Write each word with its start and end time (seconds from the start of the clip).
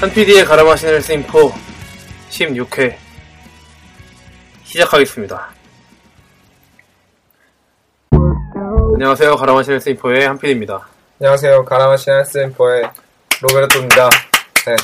한 0.00 0.10
PD의 0.10 0.46
갈아마신 0.46 1.02
헬스인포 1.02 1.52
16회 2.30 2.96
시작하겠습니다. 4.64 5.50
안녕하세요. 8.94 9.36
갈아마신 9.36 9.78
헬스인포의 9.78 10.26
한 10.26 10.38
PD입니다. 10.38 10.88
안녕하세요. 11.20 11.66
가라마시 11.66 12.10
헬스인포의 12.10 12.90
로베르토입니다. 13.42 14.08
네. 14.64 14.76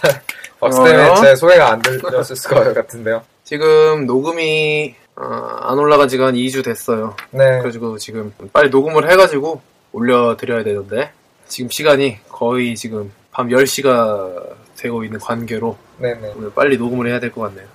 박수 0.58 0.82
때문에. 0.82 1.14
제 1.20 1.36
소개가 1.36 1.72
안 1.72 1.82
들렸을 1.82 2.36
것 2.48 2.72
같은데요. 2.72 3.22
지금 3.44 4.06
녹음이 4.06 4.94
어, 5.14 5.24
안 5.60 5.78
올라간 5.78 6.08
지가 6.08 6.28
한 6.28 6.34
2주 6.34 6.64
됐어요. 6.64 7.16
네. 7.32 7.44
그래가지고 7.58 7.98
지금 7.98 8.32
빨리 8.54 8.70
녹음을 8.70 9.10
해가지고 9.10 9.60
올려드려야 9.92 10.64
되는데 10.64 11.12
지금 11.48 11.68
시간이 11.68 12.20
거의 12.30 12.74
지금 12.76 13.12
밤 13.32 13.48
10시가 13.48 14.54
되고 14.76 15.02
있는 15.04 15.18
관계로 15.18 15.76
네네. 15.98 16.32
오늘 16.36 16.52
빨리 16.54 16.76
녹음을 16.76 17.06
해야 17.08 17.18
될 17.18 17.32
것 17.32 17.40
같네요. 17.42 17.66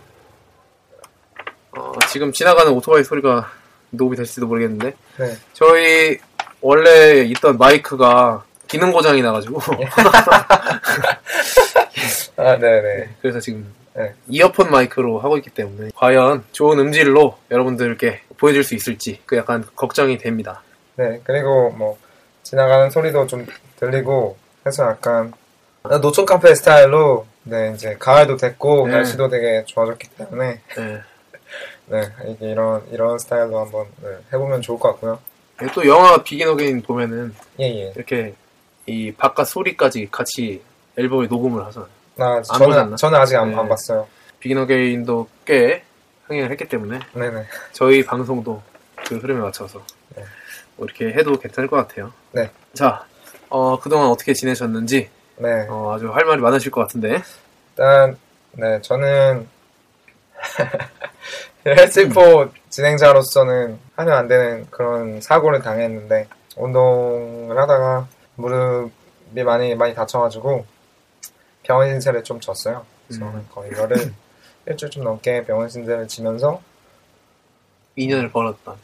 어, 1.78 1.92
지금 2.10 2.32
지나가는 2.32 2.72
오토바이 2.72 3.04
소리가 3.04 3.52
녹음이 3.92 4.16
될지도 4.18 4.48
모르겠는데 4.48 4.94
네. 5.18 5.36
저희 5.54 6.18
원래 6.62 7.22
있던 7.22 7.58
마이크가 7.58 8.44
기능 8.68 8.92
고장이 8.92 9.22
나가지고 9.22 9.60
아, 12.38 12.58
네네. 12.58 13.10
그래서 13.22 13.40
지금 13.40 13.74
네. 13.96 14.14
이어폰 14.28 14.70
마이크로 14.70 15.20
하고 15.20 15.38
있기 15.38 15.50
때문에 15.52 15.90
과연 15.96 16.44
좋은 16.52 16.78
음질로 16.80 17.38
여러분들께 17.50 18.22
보여줄 18.38 18.64
수 18.64 18.76
있을지 18.76 19.22
그 19.26 19.38
약간 19.38 19.64
걱정이 19.76 20.18
됩니다. 20.20 20.62
네. 20.96 21.20
그리고 21.24 21.70
뭐, 21.72 21.98
지나가는 22.44 22.90
소리도 22.90 23.26
좀 23.28 23.46
들리고 23.80 24.38
해서 24.66 24.86
약간 24.88 25.34
노천 26.02 26.26
카페 26.26 26.54
스타일로 26.56 27.26
네, 27.44 27.72
이제 27.74 27.96
가을도 27.98 28.38
됐고 28.38 28.88
네. 28.88 28.94
날씨도 28.96 29.30
되게 29.30 29.64
좋아졌기 29.66 30.10
때문에 30.10 30.62
네. 30.76 31.02
네, 31.88 32.02
이게 32.28 32.52
이런, 32.52 32.86
이런 32.92 33.18
스타일로 33.18 33.60
한번 33.60 33.86
네, 34.02 34.10
해보면 34.34 34.62
좋을 34.62 34.80
것 34.80 34.90
같고요. 34.90 35.20
또 35.74 35.88
영화 35.88 36.22
비긴 36.22 36.50
어게인 36.50 36.82
보면은 36.82 37.34
예, 37.60 37.66
예. 37.66 37.94
이렇게 37.96 38.36
이 38.86 39.12
바깥 39.12 39.48
소리까지 39.48 40.10
같이 40.12 40.62
앨범에 40.98 41.28
녹음을 41.28 41.66
하잖아요. 41.66 41.90
나, 42.16 42.36
안 42.36 42.60
보셨나? 42.60 42.76
저는, 42.76 42.98
저는 42.98 43.20
아직 43.20 43.38
안, 43.38 43.52
네. 43.52 43.58
안 43.58 43.68
봤어요. 43.68 44.08
비긴 44.40 44.58
어게인도 44.60 45.28
꽤 45.46 45.84
흥행을 46.26 46.52
했기 46.52 46.66
때문에 46.68 47.00
네네. 47.14 47.46
저희 47.72 48.04
방송도 48.06 48.62
그 49.08 49.18
흐름에 49.18 49.40
맞춰서 49.40 49.84
네. 50.16 50.24
뭐 50.76 50.86
이렇게 50.86 51.08
해도 51.18 51.38
괜찮을 51.40 51.70
것 51.70 51.78
같아요. 51.78 52.12
네. 52.32 52.52
자, 52.74 53.06
어, 53.50 53.80
그동안 53.80 54.10
어떻게 54.10 54.34
지내셨는지 54.34 55.10
네. 55.38 55.68
어, 55.70 55.94
아주 55.96 56.10
할 56.10 56.26
말이 56.26 56.42
많으실 56.42 56.72
것 56.72 56.82
같은데. 56.82 57.22
일단 57.70 58.18
네 58.54 58.82
저는 58.82 59.48
헬스포 61.66 62.50
진행자로서는 62.70 63.80
하면 63.96 64.14
안 64.14 64.28
되는 64.28 64.66
그런 64.72 65.22
사고를 65.22 65.62
당했는데 65.62 66.28
운동을 66.56 67.58
하다가 67.58 68.08
무릎이 68.36 69.44
많이 69.44 69.76
많이 69.76 69.94
다쳐가지고 69.94 70.66
병원 71.64 71.90
신세를 71.90 72.24
좀 72.24 72.40
졌어요. 72.40 72.86
그래서 73.08 73.26
음. 73.26 73.48
거의 73.52 73.72
열흘 73.74 74.14
일주일 74.66 74.92
좀 74.92 75.04
넘게 75.04 75.46
병원 75.46 75.70
신세를 75.70 76.08
지면서 76.08 76.62
2년을 77.98 78.32
벌었던. 78.32 78.76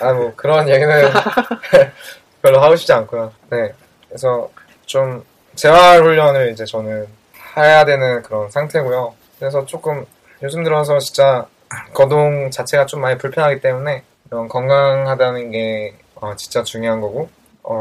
아뭐 0.00 0.32
그런 0.34 0.68
얘기는 0.68 0.88
별로 2.42 2.60
하고 2.60 2.74
싶지 2.74 2.92
않고요. 2.92 3.32
네 3.50 3.72
그래서 4.08 4.50
좀 4.86 5.22
재활 5.64 6.02
훈련을 6.02 6.52
이제 6.52 6.64
저는 6.64 7.06
해야 7.54 7.84
되는 7.84 8.22
그런 8.22 8.50
상태고요. 8.50 9.12
그래서 9.38 9.66
조금 9.66 10.06
요즘 10.42 10.64
들어서 10.64 10.98
진짜 10.98 11.46
거동 11.92 12.50
자체가 12.50 12.86
좀 12.86 13.02
많이 13.02 13.18
불편하기 13.18 13.60
때문에 13.60 14.02
이런 14.28 14.48
건강하다는 14.48 15.50
게 15.50 15.94
어, 16.14 16.34
진짜 16.36 16.62
중요한 16.62 17.02
거고 17.02 17.28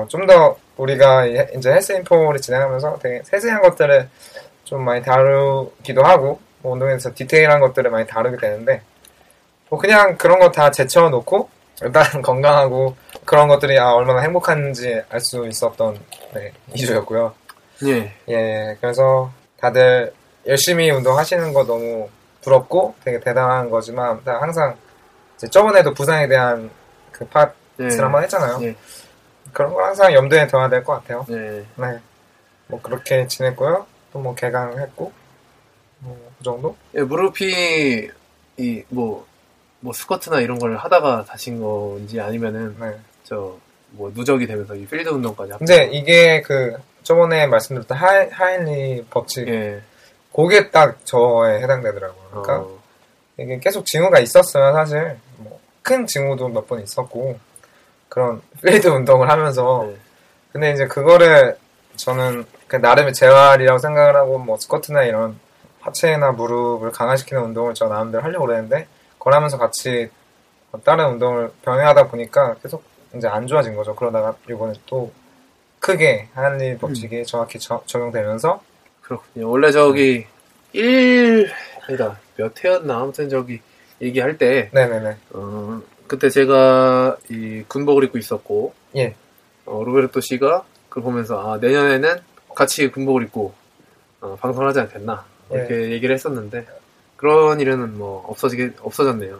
좀더 0.09 0.57
우리가 0.75 1.25
이- 1.27 1.47
이제 1.55 1.71
헬스 1.71 1.93
인포를 1.93 2.41
진행하면서 2.41 2.99
되게 3.01 3.21
세세한 3.23 3.61
것들을 3.61 4.09
좀 4.65 4.83
많이 4.83 5.01
다루기도 5.01 6.03
하고 6.03 6.41
뭐 6.61 6.73
운동에서 6.73 7.13
디테일한 7.15 7.61
것들을 7.61 7.89
많이 7.91 8.05
다루게 8.05 8.35
되는데 8.37 8.81
뭐 9.69 9.79
그냥 9.79 10.17
그런 10.17 10.39
거 10.39 10.51
다 10.51 10.69
제쳐 10.69 11.07
놓고 11.09 11.49
일단 11.81 12.03
건강하고 12.21 12.97
그런 13.23 13.47
것들이 13.47 13.79
아, 13.79 13.93
얼마나 13.93 14.19
행복한지 14.21 15.01
알 15.09 15.21
수 15.21 15.47
있었던 15.47 15.97
네, 16.33 16.51
2주였고요. 16.73 17.31
예. 17.85 18.13
예, 18.27 18.77
그래서 18.81 19.31
다들 19.57 20.13
열심히 20.47 20.89
운동하시는 20.91 21.53
거 21.53 21.65
너무 21.65 22.09
부럽고 22.41 22.95
되게 23.03 23.19
대단한 23.19 23.69
거지만 23.69 24.21
항상 24.25 24.75
이제 25.37 25.47
저번에도 25.49 25.93
부상에 25.93 26.27
대한 26.27 26.69
그 27.11 27.25
팟을 27.27 27.51
예. 27.81 27.97
한번 27.97 28.23
했잖아요. 28.23 28.59
예. 28.63 28.75
그런 29.53 29.73
걸 29.73 29.83
항상 29.83 30.13
염두에 30.13 30.47
둬야 30.47 30.69
될 30.69 30.83
것 30.83 30.93
같아요. 30.93 31.25
예. 31.29 31.65
네. 31.75 31.99
뭐 32.67 32.81
그렇게 32.81 33.27
지냈고요. 33.27 33.85
또 34.13 34.19
뭐 34.19 34.33
개강했고 34.35 35.11
뭐 35.99 36.17
그 36.37 36.43
정도? 36.43 36.75
예, 36.95 37.01
무릎이 37.01 38.09
이뭐뭐 38.57 39.93
스쿼트나 39.93 40.39
이런 40.41 40.57
걸 40.59 40.77
하다가 40.77 41.25
다친 41.25 41.61
건지 41.61 42.19
아니면은 42.19 42.75
네. 42.79 42.97
저뭐 43.23 44.11
누적이 44.13 44.47
되면서 44.47 44.75
이 44.75 44.85
필드 44.85 45.09
운동까지 45.09 45.51
합 45.51 45.59
근데 45.59 45.89
이게 45.91 46.41
그 46.41 46.75
저번에 47.09 47.47
말씀드렸던 47.47 47.97
하, 47.97 48.27
하인리히 48.31 49.03
법칙 49.09 49.47
예. 49.47 49.81
그게 50.31 50.69
딱 50.69 51.03
저에 51.07 51.59
해당되더라고요. 51.59 52.27
그러니까 52.29 52.59
어, 52.59 52.79
이게 53.39 53.57
계속 53.57 53.83
징후가 53.87 54.19
있었어요, 54.19 54.71
사실. 54.73 55.17
뭐, 55.37 55.59
큰 55.81 56.05
징후도 56.05 56.49
몇 56.49 56.67
번 56.67 56.83
있었고, 56.83 57.39
그런 58.09 58.43
필드 58.63 58.87
운동을 58.87 59.27
하면서. 59.27 59.85
네. 59.87 59.97
근데 60.51 60.71
이제 60.71 60.85
그거를 60.85 61.57
저는 61.95 62.45
그 62.67 62.75
나름의 62.75 63.13
재활이라고 63.13 63.79
생각을 63.79 64.15
하고, 64.15 64.37
뭐, 64.37 64.57
스쿼트나 64.57 65.01
이런 65.05 65.39
하체나 65.81 66.33
무릎을 66.33 66.91
강화시키는 66.91 67.41
운동을 67.41 67.73
저 67.73 67.87
나름대로 67.87 68.23
하려고 68.23 68.45
그랬는데, 68.45 68.87
그걸 69.17 69.33
하면서 69.33 69.57
같이 69.57 70.11
다른 70.85 71.05
운동을 71.13 71.51
병행하다 71.63 72.09
보니까 72.09 72.53
계속 72.61 72.83
이제 73.15 73.27
안 73.27 73.47
좋아진 73.47 73.75
거죠. 73.75 73.95
그러다가 73.95 74.35
이번에 74.47 74.73
또 74.85 75.11
크게 75.79 76.27
한리 76.33 76.77
법칙이 76.77 77.25
정확히 77.25 77.57
저- 77.59 77.83
적용되면서, 77.85 78.61
그렇군요. 79.01 79.49
원래 79.49 79.71
저기 79.71 80.25
1 80.73 81.51
아니다 81.87 82.19
몇 82.35 82.63
회였나 82.63 82.99
아무튼 83.01 83.27
저기 83.29 83.59
얘기할 84.01 84.37
때 84.37 84.69
네네네. 84.71 85.15
어, 85.31 85.81
그때 86.07 86.29
제가 86.29 87.17
이 87.29 87.63
군복을 87.67 88.03
입고 88.05 88.17
있었고 88.19 88.73
예. 88.95 89.15
어, 89.65 89.83
로베르토 89.83 90.21
씨가 90.21 90.63
그걸 90.89 91.03
보면서 91.03 91.39
아 91.53 91.57
내년에는 91.57 92.17
같이 92.55 92.89
군복을 92.91 93.23
입고 93.23 93.53
어, 94.21 94.37
방송을 94.39 94.67
하지 94.67 94.79
않겠나 94.81 95.25
이렇게 95.51 95.89
얘기를 95.91 96.13
했었는데 96.13 96.67
그런 97.15 97.59
일은 97.59 97.97
뭐 97.97 98.23
없어지게 98.27 98.73
없어졌네요. 98.81 99.39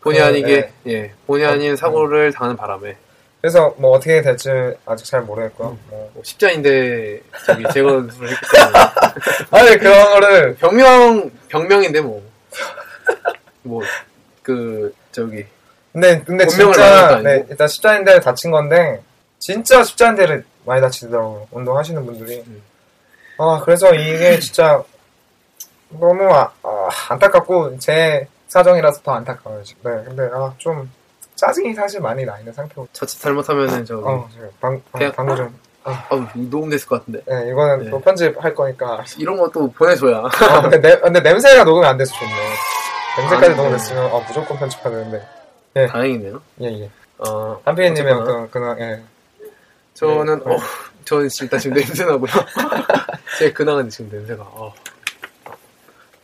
본의 0.00 0.20
그, 0.20 0.24
아니게 0.26 0.72
예 0.86 1.12
본의 1.26 1.46
아닌 1.46 1.74
사고를 1.76 2.32
당하는 2.32 2.56
바람에 2.56 2.96
그래서 3.40 3.74
뭐 3.78 3.92
어떻게 3.92 4.20
될지 4.22 4.50
아직 4.84 5.04
잘 5.06 5.22
모르겠고요. 5.22 5.78
뭐. 5.88 6.10
뭐 6.14 6.22
십자인대 6.24 7.20
저기 7.46 7.64
재건수를 7.72 8.30
했기 8.30 8.46
때문에 8.52 8.78
아니 9.50 9.78
그런 9.78 10.10
거를 10.10 10.54
병명 10.56 11.30
병명인데 11.48 12.00
뭐 12.00 12.22
뭐 13.64 13.82
그 14.42 14.94
저기 15.12 15.44
근데 15.92 16.22
근데 16.22 16.46
진짜? 16.46 17.20
네, 17.22 17.44
일단 17.50 17.68
십자인대를 17.68 18.20
다친 18.20 18.50
건데 18.50 19.02
진짜 19.38 19.82
십자인대를 19.84 20.44
많이 20.64 20.80
다치더라고요. 20.80 21.48
운동하시는 21.50 22.04
분들이. 22.06 22.42
음. 22.46 22.62
아 23.38 23.60
그래서 23.64 23.94
이게 23.94 24.38
진짜 24.38 24.82
너무 25.90 26.32
아, 26.32 26.50
아, 26.62 26.88
안타깝고 27.10 27.78
제 27.78 28.26
사정이라서 28.48 29.02
더 29.02 29.12
안타까워요. 29.12 29.62
지금. 29.64 29.90
네, 29.96 30.04
근데 30.04 30.22
아, 30.32 30.52
좀 30.58 30.90
짜증이 31.38 31.72
사실 31.72 32.00
많이 32.00 32.24
나 32.24 32.36
있는 32.38 32.52
상태고. 32.52 32.88
자칫 32.92 33.20
잘못하면은 33.20 33.84
저기 33.84 34.02
어, 34.04 34.28
지금 34.32 34.50
방, 34.60 34.74
어, 34.74 34.80
그냥- 34.98 35.12
방금 35.14 35.36
좀. 35.36 35.58
아우 35.84 36.26
녹음됐을 36.34 36.86
것 36.88 36.98
같은데 36.98 37.22
네, 37.26 37.50
이거는 37.50 37.84
네. 37.84 37.90
또 37.90 38.00
편집할 38.00 38.54
거니까. 38.54 39.04
이런 39.16 39.36
것도 39.38 39.70
보내줘야 39.70 40.18
어, 40.18 40.30
근데, 40.62 40.80
내, 40.80 40.98
근데 40.98 41.20
냄새가 41.20 41.62
녹음이 41.64 41.86
안 41.86 41.96
돼서 41.96 42.12
좋네. 42.16 42.30
냄새까지 43.18 43.46
아, 43.46 43.48
네. 43.48 43.56
녹음됐으면 43.56 44.12
어, 44.12 44.20
무조건 44.26 44.58
편집해야 44.58 44.90
되는데. 44.92 45.26
다행이네요. 45.88 46.42
예, 46.62 46.66
예. 46.82 46.90
어, 47.18 47.60
한피디님의. 47.64 48.12
어떤 48.12 48.50
근황, 48.50 48.78
예. 48.80 49.00
저는 49.94 50.42
네. 50.44 50.54
어 50.54 50.58
저는 51.06 51.28
일단 51.40 51.60
지금 51.60 51.76
냄새 51.76 52.04
나고요. 52.04 52.30
제 53.38 53.52
근황은 53.52 53.88
지금 53.88 54.10
냄새가 54.10 54.42
어, 54.42 54.74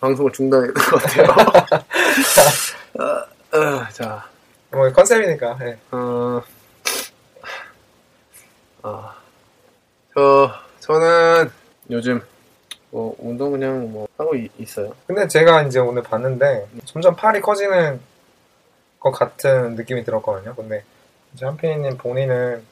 방송을 0.00 0.32
중단해야 0.32 0.72
될 0.72 0.74
것 0.74 1.00
같아요. 1.02 1.26
어, 2.98 3.56
어, 3.56 3.86
자, 3.92 4.24
뭐 4.74 4.90
컨셉이니까. 4.92 5.58
예. 5.62 5.78
어, 5.92 6.42
아, 8.82 9.14
저 10.14 10.50
저는 10.80 11.50
요즘 11.90 12.20
뭐 12.90 13.14
운동 13.18 13.52
그냥 13.52 13.90
뭐 13.90 14.06
하고 14.18 14.34
이- 14.36 14.48
있어요. 14.58 14.92
근데 15.06 15.26
제가 15.26 15.62
이제 15.62 15.78
오늘 15.78 16.02
봤는데 16.02 16.66
점점 16.84 17.16
팔이 17.16 17.40
커지는 17.40 18.00
것 19.00 19.10
같은 19.12 19.74
느낌이 19.74 20.04
들었거든요. 20.04 20.54
근데 20.54 20.84
이제 21.34 21.46
한피디님 21.46 21.96
본인은 21.98 22.64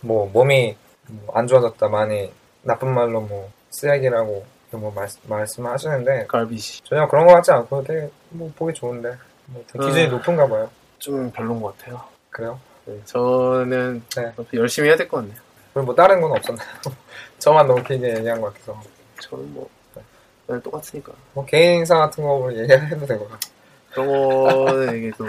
뭐 0.00 0.28
몸이 0.32 0.76
뭐안 1.06 1.46
좋아졌다 1.46 1.88
많이 1.88 2.32
나쁜 2.62 2.92
말로 2.94 3.20
뭐 3.20 3.50
쓰레기라고 3.70 4.44
뭐 4.72 4.90
말, 4.94 5.08
말씀을 5.26 5.70
하시는데 5.70 6.26
갈비시 6.26 6.82
전혀 6.84 7.06
그런 7.06 7.26
것 7.26 7.34
같지 7.34 7.52
않고 7.52 7.84
되게 7.84 8.10
뭐 8.30 8.50
보기 8.56 8.72
좋은데 8.72 9.16
뭐 9.46 9.62
되게 9.70 9.84
기준이 9.86 10.06
아. 10.06 10.08
높은가 10.10 10.46
봐요. 10.48 10.70
좀 11.02 11.30
별론 11.32 11.60
것 11.60 11.76
같아요. 11.76 12.00
그래요? 12.30 12.60
네, 12.84 12.96
저는 13.06 14.02
네. 14.16 14.32
열심히 14.54 14.88
해야 14.88 14.96
될 14.96 15.08
것 15.08 15.16
같네요. 15.18 15.36
그리고 15.74 15.86
뭐 15.86 15.94
다른 15.96 16.20
건 16.20 16.30
없었나요? 16.32 16.68
저만 17.40 17.66
너무 17.66 17.82
길게 17.82 18.18
얘기한 18.18 18.40
것 18.40 18.54
같아서 18.54 18.80
저는 19.20 19.52
뭐 19.52 19.68
그냥 20.46 20.62
똑같으니까. 20.62 21.12
뭐 21.34 21.44
개인사 21.44 21.98
같은 21.98 22.22
거 22.22 22.48
얘기해도 22.52 23.04
되고요. 23.06 23.30
그런 23.90 24.06
거는 24.06 24.96
이게 24.96 25.10
또 25.18 25.26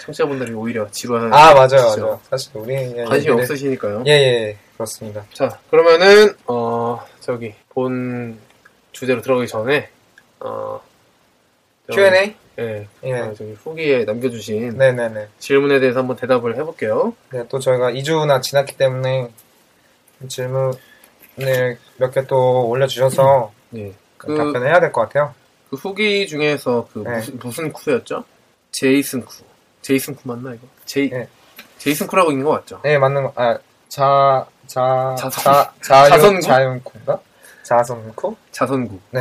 청취자분들이 0.00 0.52
오히려 0.52 0.88
지루한 0.92 1.32
아 1.34 1.54
맞아요 1.54 1.68
진짜. 1.68 2.00
맞아요. 2.02 2.20
사실 2.30 2.50
우리 2.54 2.74
관심이 3.04 3.34
얘기를- 3.34 3.40
없으시니까요. 3.40 4.04
예, 4.06 4.10
예, 4.12 4.58
그렇습니다. 4.74 5.24
자 5.32 5.58
그러면은 5.70 6.34
어 6.46 7.04
저기 7.20 7.52
본 7.70 8.38
주제로 8.92 9.20
들어가기 9.20 9.48
전에 9.48 9.88
어 10.40 10.80
저- 11.88 11.94
Q&A? 11.94 12.36
예, 12.58 12.88
예. 13.04 13.12
어, 13.12 13.34
저기 13.34 13.52
후기에 13.52 14.04
남겨주신 14.04 14.78
네네네. 14.78 15.28
질문에 15.38 15.78
대해서 15.80 15.98
한번 16.00 16.16
대답을 16.16 16.56
해볼게요. 16.56 17.14
네, 17.32 17.44
또 17.48 17.58
저희가 17.58 17.90
2주나 17.92 18.40
지났기 18.42 18.76
때문에 18.78 19.28
질문을 20.28 20.72
몇 21.98 22.10
개 22.12 22.22
또 22.26 22.66
올려주셔서 22.68 23.52
예. 23.76 23.92
그, 24.16 24.34
답변을 24.34 24.66
해야 24.68 24.80
될 24.80 24.92
것 24.92 25.02
같아요. 25.02 25.34
그 25.68 25.76
후기 25.76 26.26
중에서 26.26 26.88
그 26.92 27.00
네. 27.00 27.16
무슨 27.16 27.38
무슨 27.38 27.72
쿠였죠? 27.72 28.24
제이슨 28.70 29.22
쿠. 29.24 29.44
제이슨 29.82 30.14
쿠 30.14 30.22
맞나 30.28 30.54
이거? 30.54 30.66
제이 30.86 31.10
네. 31.10 31.28
제이슨 31.78 32.06
쿠라고 32.06 32.30
있는 32.30 32.44
거 32.44 32.52
맞죠? 32.52 32.80
네, 32.82 32.96
맞는 32.98 33.22
거, 33.24 33.32
아, 33.36 33.58
자, 33.88 34.46
자, 34.66 35.14
자선- 35.18 35.42
자, 35.44 35.72
자윤, 35.82 36.10
자선구? 36.10 36.40
자윤 36.42 36.82
쿠인가? 36.82 37.20
자선쿠? 37.66 38.36
자선구. 38.52 39.00
네. 39.10 39.20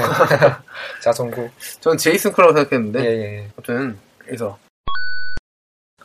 자선쿠. 1.01 1.49
저는 1.79 1.97
제이슨 1.97 2.31
쿠라고 2.31 2.53
생각했는데 2.53 2.99
예, 2.99 3.05
예, 3.05 3.37
예. 3.39 3.49
아무튼 3.57 3.97
그래서 4.19 4.59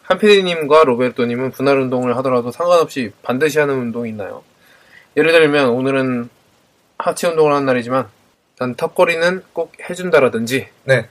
한피디님과 0.04 0.84
로베르토님은 0.84 1.50
분할 1.50 1.78
운동을 1.80 2.16
하더라도 2.16 2.50
상관없이 2.50 3.12
반드시 3.22 3.58
하는 3.58 3.74
운동이 3.74 4.08
있나요? 4.08 4.42
예를 5.18 5.32
들면 5.32 5.68
오늘은 5.68 6.30
하체 6.96 7.28
운동을 7.28 7.52
하는 7.52 7.66
날이지만 7.66 8.08
난 8.58 8.74
턱걸이는 8.74 9.44
꼭 9.52 9.74
해준다라든지 9.90 10.66
네. 10.84 11.08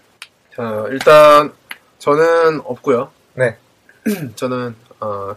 자 0.55 0.87
일단 0.89 1.53
저는 1.99 2.61
없고요. 2.61 3.11
네. 3.35 3.55
저는 4.33 4.75
어, 4.99 5.35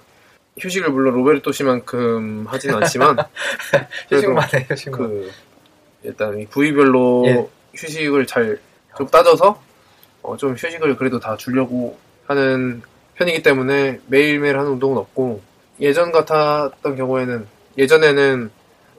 휴식을 0.59 0.89
물론 0.89 1.13
로베르토 1.17 1.53
씨만큼 1.53 2.47
하진 2.49 2.73
않지만 2.75 3.19
휴식만 4.09 4.49
해, 4.55 4.67
휴식만. 4.71 4.99
그 4.99 5.31
일단 6.03 6.39
이 6.39 6.47
부위별로 6.47 7.25
예. 7.27 7.47
휴식을 7.75 8.27
잘 8.27 8.59
좀 8.97 9.07
따져서 9.07 9.59
어, 10.23 10.37
좀 10.37 10.53
휴식을 10.55 10.97
그래도 10.97 11.19
다 11.19 11.35
주려고 11.39 11.97
하는 12.27 12.83
편이기 13.15 13.43
때문에 13.43 14.01
매일매일 14.07 14.59
하는 14.59 14.73
운동은 14.73 14.99
없고 14.99 15.41
예전 15.81 16.13
같았던 16.13 16.97
경우에는 16.97 17.47
예전에는 17.79 18.51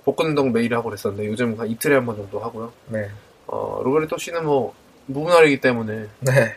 복근 0.04 0.28
운동 0.28 0.52
매일 0.52 0.74
하고 0.74 0.90
그랬었는데 0.90 1.28
요즘 1.28 1.60
한 1.60 1.68
이틀에 1.68 1.94
한 1.96 2.06
번 2.08 2.16
정도 2.18 2.40
하고요. 2.40 2.74
네. 2.88 3.08
어, 3.46 3.82
로베르토 3.84 4.18
씨는 4.18 4.46
뭐 4.46 4.74
무분할이기 5.06 5.62
때문에 5.62 6.08
네. 6.22 6.56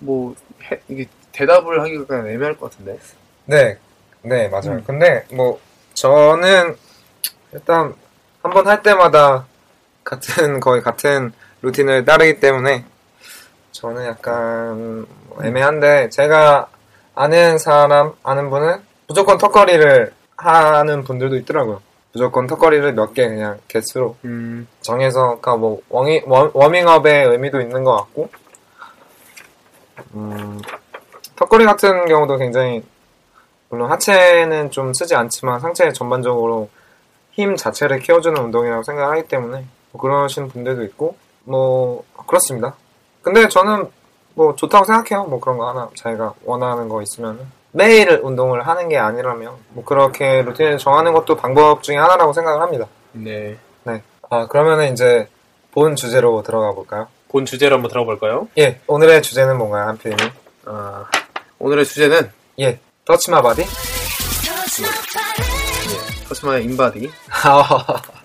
뭐 0.00 0.34
해- 0.70 0.80
이게 0.88 1.06
대답을 1.32 1.80
하기가 1.82 2.02
약간 2.02 2.26
애매할 2.28 2.56
것 2.58 2.70
같은데. 2.70 2.98
네. 3.44 3.78
네, 4.22 4.48
맞아요. 4.48 4.72
음. 4.72 4.84
근데, 4.84 5.24
뭐, 5.32 5.60
저는, 5.94 6.74
일단, 7.52 7.94
한 8.42 8.52
번 8.52 8.66
할 8.66 8.82
때마다 8.82 9.46
같은, 10.16 10.60
거의 10.60 10.80
같은 10.82 11.32
루틴을 11.62 12.04
따르기 12.04 12.38
때문에, 12.40 12.84
저는 13.72 14.06
약간, 14.06 15.06
뭐 15.28 15.44
애매한데, 15.44 16.08
제가 16.10 16.68
아는 17.14 17.58
사람, 17.58 18.12
아는 18.22 18.48
분은 18.48 18.80
무조건 19.08 19.36
턱걸이를 19.36 20.12
하는 20.36 21.02
분들도 21.04 21.36
있더라고요. 21.36 21.82
무조건 22.12 22.46
턱걸이를 22.46 22.94
몇 22.94 23.12
개 23.12 23.28
그냥 23.28 23.58
개수로 23.68 24.16
음, 24.24 24.66
정해서, 24.80 25.30
그니까 25.32 25.56
뭐, 25.56 25.80
워밍, 25.90 26.22
워- 26.26 26.50
워밍업의 26.54 27.26
의미도 27.26 27.60
있는 27.60 27.84
것 27.84 27.94
같고, 27.96 28.30
음, 30.14 30.60
턱걸이 31.36 31.64
같은 31.66 32.06
경우도 32.06 32.38
굉장히, 32.38 32.82
물론 33.68 33.90
하체는 33.90 34.70
좀 34.70 34.94
쓰지 34.94 35.14
않지만 35.16 35.60
상체 35.60 35.92
전반적으로 35.92 36.70
힘 37.32 37.56
자체를 37.56 37.98
키워주는 37.98 38.40
운동이라고 38.40 38.82
생각하기 38.84 39.28
때문에, 39.28 39.58
뭐 39.58 39.66
그러신 39.96 40.48
분들도 40.48 40.82
있고, 40.84 41.16
뭐, 41.44 42.04
그렇습니다. 42.26 42.74
근데 43.22 43.48
저는 43.48 43.88
뭐 44.34 44.54
좋다고 44.54 44.84
생각해요. 44.84 45.26
뭐 45.28 45.40
그런 45.40 45.58
거 45.58 45.68
하나 45.68 45.88
자기가 45.94 46.34
원하는 46.44 46.88
거 46.88 47.02
있으면. 47.02 47.50
매일 47.72 48.20
운동을 48.22 48.66
하는 48.66 48.88
게 48.88 48.96
아니라면, 48.98 49.54
뭐 49.70 49.84
그렇게 49.84 50.42
루틴을 50.42 50.78
정하는 50.78 51.12
것도 51.12 51.36
방법 51.36 51.82
중에 51.82 51.96
하나라고 51.96 52.32
생각을 52.32 52.60
합니다. 52.62 52.86
네. 53.12 53.56
아, 54.28 54.46
그러면은 54.46 54.92
이제 54.92 55.28
본 55.72 55.94
주제로 55.94 56.42
들어가 56.42 56.72
볼까요? 56.72 57.06
본 57.28 57.44
주제로 57.44 57.76
한번 57.76 57.90
들어볼까요? 57.90 58.48
예, 58.58 58.80
오늘의 58.86 59.22
주제는 59.22 59.56
뭔가요, 59.58 59.88
한피디님? 59.88 60.30
아, 60.66 61.04
오늘의 61.58 61.84
주제는 61.84 62.30
예, 62.60 62.80
touch 63.04 63.31
my 63.31 63.42
body? 63.42 63.64
touch 66.28 66.54
my 66.54 66.64
인바디. 66.64 67.10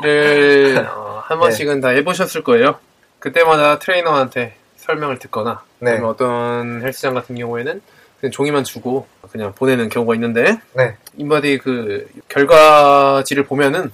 인바디를 0.00 0.86
어, 0.88 1.22
한 1.24 1.38
번씩은 1.38 1.80
다 1.80 1.88
해보셨을 1.88 2.42
거예요. 2.44 2.78
그때마다 3.18 3.78
트레이너한테 3.78 4.54
설명을 4.76 5.18
듣거나 5.18 5.62
네, 5.80 5.98
어떤 5.98 6.82
헬스장 6.82 7.14
같은 7.14 7.34
경우에는 7.36 7.80
그냥 8.20 8.30
종이만 8.30 8.64
주고 8.64 9.06
그냥 9.30 9.54
보내는 9.54 9.88
경우가 9.88 10.14
있는데 10.14 10.58
네, 10.74 10.96
인바디 11.16 11.58
그 11.58 12.08
결과지를 12.28 13.44
보면은 13.44 13.90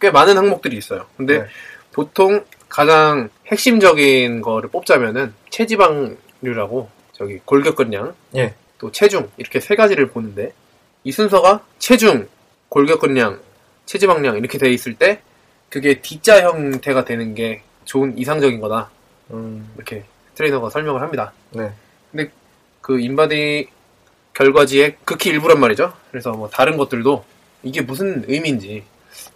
꽤 0.00 0.10
많은 0.10 0.36
항목들이 0.36 0.76
있어요. 0.76 1.06
근데 1.16 1.40
네. 1.40 1.46
보통 1.92 2.44
가장 2.68 3.28
핵심적인 3.46 4.42
거를 4.42 4.68
뽑자면은 4.70 5.34
체지방률하고 5.50 6.88
저기 7.12 7.38
골격근량 7.44 8.14
예, 8.36 8.54
또 8.78 8.90
체중 8.90 9.30
이렇게 9.36 9.60
세 9.60 9.76
가지를 9.76 10.08
보는데 10.08 10.52
이 11.04 11.12
순서가 11.12 11.64
체중, 11.78 12.26
골격근량, 12.70 13.38
체지방량 13.86 14.36
이렇게 14.36 14.58
돼 14.58 14.70
있을 14.70 14.94
때 14.94 15.20
그게 15.68 16.00
D자 16.00 16.42
형태가 16.42 17.04
되는 17.04 17.34
게 17.34 17.62
좋은 17.84 18.16
이상적인 18.16 18.60
거다 18.60 18.90
음, 19.30 19.70
이렇게 19.76 20.04
트레이너가 20.34 20.70
설명을 20.70 21.00
합니다. 21.00 21.32
네, 21.52 21.72
그 22.80 23.00
인바디 23.00 23.68
결과지의 24.34 24.96
극히 25.04 25.30
일부란 25.30 25.60
말이죠. 25.60 25.92
그래서 26.10 26.32
뭐 26.32 26.48
다른 26.48 26.76
것들도 26.76 27.24
이게 27.62 27.80
무슨 27.80 28.24
의미인지 28.28 28.84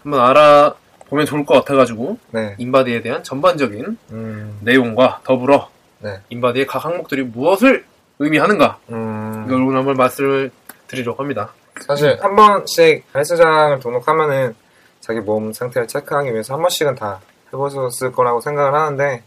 한번 0.03 0.21
알아보면 0.21 1.25
좋을 1.27 1.47
것 1.47 1.55
같아가지고 1.55 2.19
네, 2.33 2.57
인바디에 2.59 3.03
대한 3.03 3.23
전반적인 3.23 3.97
음, 4.11 4.59
내용과 4.63 5.21
더불어 5.25 5.71
네. 6.01 6.21
인바디의 6.29 6.67
각 6.67 6.85
항목들이 6.85 7.23
무엇을 7.23 7.85
의미하는가 8.19 8.79
음, 8.91 9.45
이걸 9.47 9.63
오늘 9.63 9.79
한번 9.79 9.97
말씀을 9.97 10.51
드리려고 10.89 11.23
합니다. 11.23 11.53
사실 11.87 12.19
한 12.21 12.37
번씩 12.37 13.05
헬스장을 13.15 13.79
등록하면은 13.81 14.55
자기 15.01 15.21
몸 15.21 15.53
상태를 15.53 15.89
체크하기 15.89 16.33
위해서 16.33 16.55
한 16.55 16.61
번씩은 16.63 16.95
다 16.97 17.21
해보셨을 17.49 18.13
거라고 18.13 18.41
생각을 18.41 18.75
하는데 18.75 19.23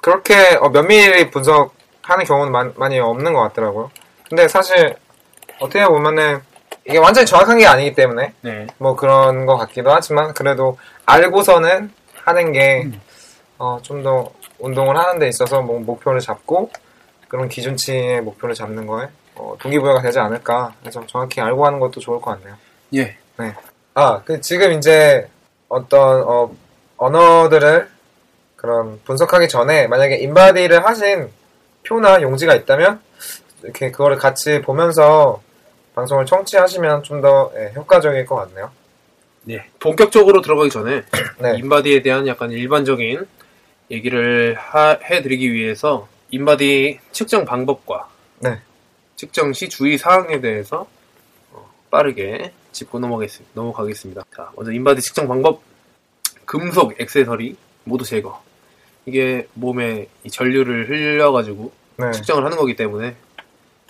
그렇게 0.00 0.56
어, 0.60 0.68
면밀히 0.70 1.30
분석하는 1.30 2.24
경우는 2.26 2.52
많- 2.52 2.72
많이 2.76 2.98
없는 2.98 3.32
것 3.32 3.40
같더라고요. 3.42 3.90
근데 4.28 4.48
사실 4.48 4.96
어떻게 5.60 5.84
보면은 5.86 6.40
이게 6.86 6.98
완전히 6.98 7.26
정확한 7.26 7.58
게 7.58 7.66
아니기 7.66 7.94
때문에 7.94 8.32
네. 8.40 8.66
뭐 8.78 8.96
그런 8.96 9.44
것 9.46 9.56
같기도 9.58 9.90
하지만 9.92 10.32
그래도 10.34 10.78
알고서는 11.06 11.92
하는 12.24 12.52
게 12.52 12.88
좀더 13.82 14.30
운동을 14.58 14.96
하는 14.96 15.18
데 15.18 15.28
있어서 15.28 15.60
뭐 15.60 15.78
목표를 15.80 16.20
잡고 16.20 16.70
그런 17.28 17.48
기준치의 17.48 18.22
목표를 18.22 18.54
잡는 18.54 18.86
거에 18.86 19.08
어, 19.40 19.56
동기부여가 19.58 20.02
되지 20.02 20.18
않을까 20.18 20.74
그래서 20.80 21.02
정확히 21.06 21.40
알고 21.40 21.64
하는 21.64 21.80
것도 21.80 21.98
좋을 22.00 22.20
것 22.20 22.32
같네요. 22.32 22.56
예. 22.94 23.16
아, 23.94 24.22
그 24.24 24.40
지금 24.42 24.72
이제 24.72 25.28
어떤 25.68 26.22
어, 26.22 26.54
언어들을 26.98 27.88
그런 28.56 29.00
분석하기 29.04 29.48
전에 29.48 29.86
만약에 29.86 30.16
인바디를 30.16 30.84
하신 30.84 31.30
표나 31.86 32.20
용지가 32.20 32.54
있다면 32.54 33.00
이렇게 33.62 33.90
그거를 33.90 34.18
같이 34.18 34.60
보면서 34.60 35.42
방송을 35.94 36.26
청취하시면 36.26 37.02
좀더 37.02 37.52
예, 37.56 37.72
효과적일 37.74 38.26
것 38.26 38.36
같네요. 38.36 38.70
네. 39.44 39.64
본격적으로 39.80 40.42
들어가기 40.42 40.68
전에 40.68 41.02
네, 41.38 41.56
인바디에 41.58 42.02
대한 42.02 42.26
약간 42.26 42.50
일반적인 42.50 43.26
얘기를 43.90 44.54
하- 44.58 44.98
해드리기 45.02 45.52
위해서 45.52 46.06
인바디 46.30 47.00
측정 47.12 47.46
방법과 47.46 48.08
네. 48.40 48.58
측정 49.20 49.52
시 49.52 49.68
주의 49.68 49.98
사항에 49.98 50.40
대해서 50.40 50.86
어, 51.52 51.70
빠르게 51.90 52.52
짚고 52.72 52.98
넘어가겠- 53.00 53.42
넘어가겠습니다. 53.52 54.24
자, 54.34 54.50
먼저 54.56 54.72
인바디 54.72 55.02
측정 55.02 55.28
방법. 55.28 55.60
금속 56.46 56.98
액세서리 56.98 57.54
모두 57.84 58.02
제거. 58.02 58.42
이게 59.04 59.46
몸에 59.52 60.08
이 60.24 60.30
전류를 60.30 60.88
흘려가지고 60.88 61.70
네, 61.98 62.10
측정을 62.12 62.44
하는 62.46 62.56
거기 62.56 62.74
때문에 62.74 63.14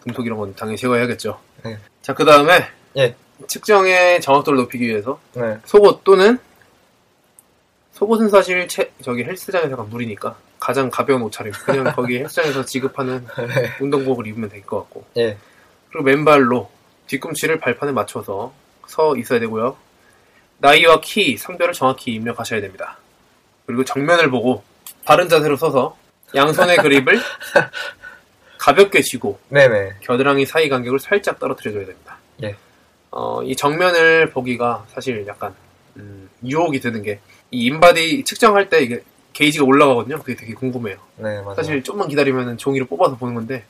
금속 0.03 0.27
이런 0.27 0.37
건 0.37 0.53
당연히 0.57 0.77
제거해야겠죠. 0.79 1.39
네. 1.63 1.79
자, 2.03 2.13
그 2.13 2.25
다음에 2.25 2.67
예. 2.97 3.15
측정의 3.47 4.21
정확도를 4.21 4.59
높이기 4.59 4.85
위해서 4.89 5.21
네, 5.35 5.59
속옷 5.65 6.03
또는 6.03 6.39
속옷은 7.93 8.29
사실 8.31 8.67
채- 8.67 8.91
저기 9.03 9.23
헬스장에서 9.23 9.71
약간 9.71 9.89
무리니까 9.89 10.37
가장 10.71 10.89
가벼운 10.89 11.23
옷차림 11.23 11.53
그냥 11.65 11.85
거기 11.97 12.19
헬스장에서 12.21 12.65
지급하는 12.65 13.27
네. 13.37 13.73
운동복을 13.81 14.29
입으면 14.29 14.49
될 14.49 14.63
것 14.63 14.79
같고 14.79 15.05
예, 15.17 15.37
그리고 15.91 16.05
맨발로 16.05 16.71
뒤꿈치를 17.09 17.59
발판에 17.59 17.91
맞춰서 17.91 18.53
서 18.87 19.17
있어야 19.17 19.41
되고요 19.41 19.77
나이와 20.59 21.01
키, 21.01 21.37
성별을 21.37 21.73
정확히 21.73 22.13
입력하셔야 22.13 22.61
됩니다 22.61 22.99
그리고 23.67 23.85
정면을 23.85 24.31
보고 24.31 24.63
바른 25.05 25.29
자세로 25.29 25.57
서서 25.57 25.97
양손의 26.37 26.77
그립을 26.83 27.19
가볍게 28.59 29.03
쥐고 29.03 29.41
네네, 29.49 29.95
겨드랑이 30.03 30.47
사이 30.47 30.69
간격을 30.69 31.01
살짝 31.01 31.41
떨어뜨려줘야 31.41 31.87
됩니다. 31.87 32.19
예. 32.45 32.55
어, 33.11 33.43
이 33.43 33.57
정면을 33.57 34.31
보기가 34.31 34.85
사실 34.89 35.27
약간 35.27 35.55
음, 35.97 36.29
유혹이 36.45 36.79
드는 36.79 37.03
게 37.03 37.19
이 37.51 37.65
인바디 37.67 38.25
측정할 38.25 38.69
때 38.69 38.81
이게 38.83 39.03
게이지가 39.41 39.65
올라가거든요. 39.65 40.19
그게 40.19 40.37
되게 40.37 40.53
궁금해요. 40.53 40.99
네 41.17 41.41
맞아요. 41.41 41.55
사실 41.55 41.83
좀만 41.83 42.09
기다리면 42.09 42.59
종이를 42.59 42.87
뽑아서 42.87 43.17
보는 43.17 43.35
건데 43.35 43.65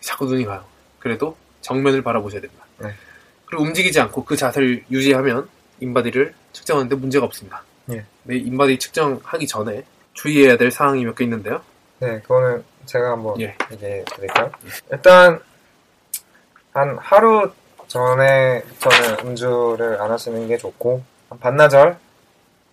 자꾸 0.00 0.26
눈이 0.26 0.44
가요. 0.44 0.62
그래도 0.98 1.34
정면을 1.62 2.02
바라보셔야 2.02 2.42
됩니다. 2.42 2.64
네. 2.78 2.90
그리고 3.46 3.64
움직이지 3.64 3.98
않고 3.98 4.24
그 4.26 4.36
자세를 4.36 4.84
유지하면 4.90 5.48
인바디를 5.80 6.34
측정하는데 6.52 6.94
문제가 6.96 7.24
없습니다. 7.24 7.62
예. 7.92 8.04
네, 8.24 8.36
인바디 8.36 8.78
측정하기 8.78 9.46
전에 9.46 9.84
주의해야 10.12 10.58
될 10.58 10.70
사항이 10.70 11.02
몇 11.04 11.14
개 11.14 11.24
있는데요. 11.24 11.62
네, 12.00 12.20
그거는 12.20 12.62
제가 12.84 13.12
한번 13.12 13.40
예. 13.40 13.56
얘기해 13.72 14.04
드릴까요? 14.04 14.50
일단 14.92 15.40
한 16.72 16.98
하루 17.00 17.50
전에부터는 17.88 19.18
음주를 19.24 19.98
안 20.02 20.10
하시는 20.10 20.46
게 20.46 20.58
좋고 20.58 21.02
한 21.30 21.38
반나절 21.38 21.96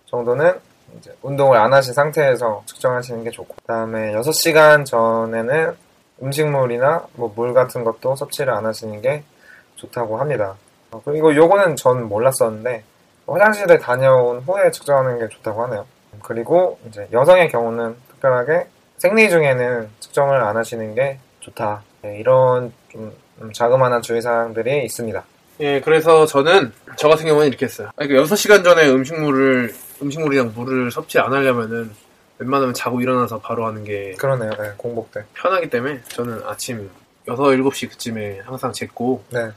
정도는 0.06 0.52
이제 0.98 1.14
운동을 1.22 1.56
안 1.58 1.72
하신 1.72 1.92
상태에서 1.94 2.62
측정하시는 2.66 3.24
게 3.24 3.30
좋고 3.30 3.54
그다음에 3.62 4.12
6시간 4.12 4.84
전에는 4.86 5.76
음식물이나 6.22 7.06
뭐 7.14 7.32
물 7.34 7.52
같은 7.54 7.84
것도 7.84 8.16
섭취를 8.16 8.52
안 8.52 8.64
하시는 8.66 9.00
게 9.02 9.24
좋다고 9.76 10.18
합니다. 10.18 10.54
어, 10.92 11.02
그리고 11.04 11.34
요거는 11.34 11.76
전 11.76 12.08
몰랐었는데 12.08 12.84
화장실에 13.26 13.78
다녀온 13.78 14.40
후에 14.40 14.70
측정하는 14.70 15.18
게 15.18 15.28
좋다고 15.28 15.62
하네요. 15.64 15.86
그리고 16.22 16.78
이제 16.86 17.08
여성의 17.12 17.48
경우는 17.50 17.96
특별하게 18.10 18.66
생리 18.98 19.28
중에는 19.28 19.90
측정을 20.00 20.40
안 20.42 20.56
하시는 20.56 20.94
게 20.94 21.18
좋다. 21.40 21.82
네, 22.02 22.18
이런 22.18 22.72
좀 22.90 23.12
음, 23.40 23.52
자그마한 23.52 24.00
주의사항들이 24.02 24.84
있습니다. 24.84 25.24
예, 25.60 25.80
그래서 25.80 26.26
저는 26.26 26.72
저 26.96 27.08
같은 27.08 27.26
경우는 27.26 27.48
이렇게 27.48 27.66
했어요. 27.66 27.90
아니, 27.96 28.08
그 28.08 28.14
6시간 28.16 28.64
전에 28.64 28.88
음식물을 28.88 29.72
음식물이랑 30.02 30.52
물을 30.54 30.90
섭취 30.90 31.18
안 31.18 31.32
하려면은 31.32 31.92
웬만하면 32.38 32.74
자고 32.74 33.00
일어나서 33.00 33.38
바로 33.38 33.66
하는 33.66 33.84
게 33.84 34.14
그러네요. 34.18 34.50
네, 34.50 34.72
공복 34.76 35.12
때. 35.12 35.24
편하기 35.34 35.70
때문에 35.70 36.02
저는 36.08 36.42
아침 36.44 36.90
6, 37.28 37.36
7시 37.36 37.90
그쯤에 37.90 38.40
항상 38.44 38.72
쟀고 38.72 39.20
네. 39.30 39.50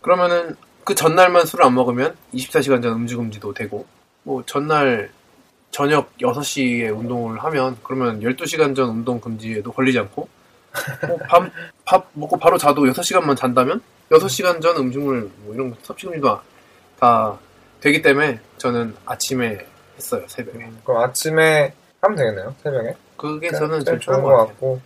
그러면은 0.00 0.56
그 0.84 0.94
전날만 0.94 1.46
술을 1.46 1.64
안 1.64 1.74
먹으면 1.74 2.16
24시간 2.34 2.82
전 2.82 2.94
음주 2.94 3.16
금지도 3.16 3.54
되고 3.54 3.86
뭐 4.24 4.42
전날 4.46 5.10
저녁 5.70 6.16
6시에 6.18 6.96
운동을 6.96 7.38
하면 7.44 7.76
그러면 7.82 8.20
12시간 8.20 8.74
전 8.74 8.88
운동 8.90 9.20
금지에도 9.20 9.72
걸리지 9.72 9.98
않고 9.98 10.28
뭐 11.06 11.18
밤, 11.28 11.50
밥 11.84 12.08
먹고 12.14 12.36
바로 12.38 12.58
자도 12.58 12.82
6시간만 12.82 13.36
잔다면 13.36 13.80
6시간 14.10 14.60
전 14.60 14.76
음식물 14.76 15.30
뭐 15.38 15.54
이런 15.54 15.70
거 15.70 15.76
섭취 15.82 16.06
금지도 16.06 16.40
다 16.98 17.38
되기 17.80 18.02
때문에 18.02 18.40
저는 18.56 18.94
아침에 19.04 19.66
했어요 19.96 20.24
새벽에 20.26 20.70
그럼 20.84 21.02
아침에 21.02 21.72
하면 22.00 22.16
되겠네요. 22.16 22.54
새벽에. 22.62 22.94
그게 23.16 23.50
저는 23.50 23.84
제일 23.84 23.98
좋은 23.98 24.22
것 24.22 24.36
같고 24.36 24.80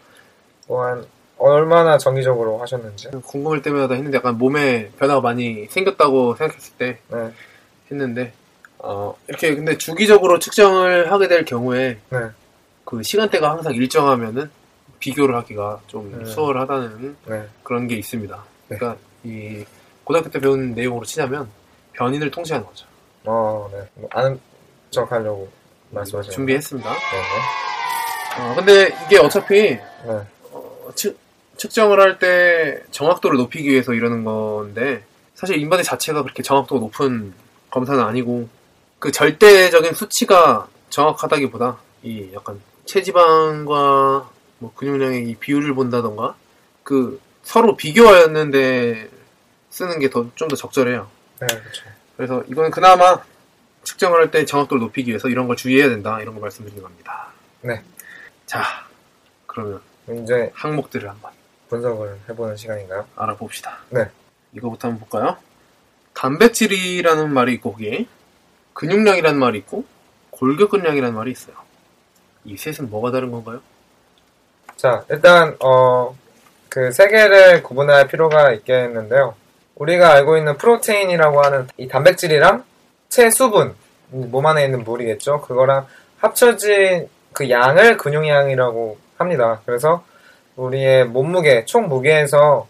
또한 0.67 1.05
얼마나 1.39 1.99
정기적으로 1.99 2.59
하셨는지. 2.59 3.09
궁금할 3.25 3.63
때마다 3.63 3.95
했는데 3.95 4.17
약간 4.19 4.39
몸에 4.39 4.91
변화가 4.99 5.21
많이 5.21 5.67
생겼다고 5.67 6.37
생각했을 6.37 6.75
때 6.79 6.99
네. 7.09 7.33
했는데 7.91 8.33
어, 8.79 9.17
이렇게 9.29 9.55
근데 9.55 9.77
주기적으로 9.77 10.39
측정을 10.39 11.13
하게 11.13 11.29
될 11.29 11.45
경우에 11.45 11.99
네. 12.11 12.19
그 12.85 13.03
시간대가 13.03 13.51
항상 13.51 13.75
일정하면은 13.75 14.51
비교를 15.03 15.35
하기가 15.35 15.81
좀 15.89 16.15
음. 16.15 16.25
수월하다는 16.25 17.17
네. 17.27 17.49
그런 17.65 17.89
게 17.89 17.97
있습니다. 17.97 18.45
네. 18.69 18.77
그러니까 18.77 19.01
이 19.25 19.65
고등학교 20.05 20.31
때 20.31 20.39
배운 20.39 20.75
내용으로 20.75 21.05
치자면 21.05 21.49
변인을 21.93 22.31
통제하는 22.31 22.65
거죠. 22.65 22.87
어, 23.25 23.69
네. 23.73 23.79
뭐 23.95 24.09
아는 24.13 24.41
척 24.91 25.11
하려고 25.11 25.51
말씀하시는 25.91 26.33
준비했습니다. 26.33 26.89
네. 26.89 28.43
어, 28.43 28.55
근데 28.55 28.95
이게 29.07 29.19
어차피 29.19 29.61
네. 29.61 29.81
네. 30.07 30.21
어, 30.53 30.91
측, 30.95 31.19
측정을 31.57 32.01
할 32.01 32.19
때 32.19 32.81
정확도를 32.93 33.37
높이기 33.39 33.69
위해서 33.71 33.93
이러는 33.95 34.23
건데 34.23 35.03
사실 35.35 35.59
인바디 35.59 35.83
자체가 35.83 36.23
그렇게 36.23 36.45
정확도가 36.45 36.81
높은 36.81 37.35
검사는 37.71 38.01
아니고 38.01 38.49
그 39.01 39.11
절대적인 39.11 39.95
수치가 39.95 40.69
정확하다기보다 40.91 41.79
이 42.05 42.31
약간 42.35 42.61
체지방과 42.87 44.31
뭐 44.63 44.73
근육량의 44.75 45.29
이 45.29 45.35
비율을 45.35 45.75
본다던가 45.75 46.37
그 46.85 47.21
서로 47.43 47.77
비교하는데 47.77 49.11
쓰는 49.71 49.99
게 49.99 50.09
더 50.09 50.31
좀 50.37 50.49
더 50.49 50.55
적절해요. 50.57 51.11
네, 51.41 51.47
그렇죠. 51.49 51.85
그래서 52.17 52.43
이거는 52.49 52.71
그나마 52.71 53.21
측정을 53.83 54.21
할 54.21 54.31
때 54.31 54.45
정확도를 54.45 54.81
높이기 54.81 55.11
위해서 55.11 55.29
이런 55.29 55.49
걸 55.49 55.57
주의해야 55.57 55.89
된다 55.89 56.21
이런 56.21 56.35
걸 56.35 56.43
말씀드리는 56.43 56.81
겁니다. 56.83 57.29
네. 57.63 57.83
자 58.47 58.63
그러면 59.47 59.81
이제 60.23 60.53
항목들을 60.55 61.09
한번 61.09 61.33
분석을 61.69 62.21
해보는 62.29 62.57
시간인가요? 62.57 63.07
알아봅시다. 63.17 63.79
네. 63.91 64.09
이거부터 64.53 64.89
한번 64.89 65.09
볼까요? 65.09 65.37
단백질이라는 66.15 67.33
말이 67.33 67.55
있고 67.55 67.73
거기에 67.73 68.07
근육량이라는 68.75 69.39
말이 69.41 69.59
있고 69.59 69.85
골격근량이라는 70.31 71.15
말이 71.15 71.33
있어요. 71.33 71.57
이 72.45 72.57
셋은 72.57 72.91
뭐가 72.91 73.11
다른 73.11 73.31
건가요? 73.33 73.61
자, 74.83 75.05
일단 75.11 75.57
어, 75.61 76.13
그 76.69 76.91
세 76.91 77.07
개를 77.07 77.63
구분할 77.63 78.09
필요가 78.09 78.51
있겠는데요. 78.51 79.35
우리가 79.77 80.13
알고 80.13 80.37
있는 80.39 80.57
프로테인이라고 80.57 81.41
하는 81.41 81.69
이 81.77 81.87
단백질이랑 81.87 82.65
체수분, 83.09 83.77
몸 84.11 84.45
안에 84.45 84.65
있는 84.65 84.83
물이겠죠. 84.83 85.43
그거랑 85.43 85.87
합쳐진 86.19 87.09
그 87.33 87.49
양을 87.49 87.97
근육량이라고 87.97 88.99
합니다. 89.19 89.61
그래서 89.67 90.03
우리의 90.57 91.05
몸무게, 91.05 91.65
총 91.65 91.87
무게에서 91.89 92.67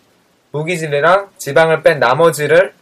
무기질이랑 0.50 1.30
지방을 1.38 1.82
뺀 1.82 1.98
나머지를 1.98 2.74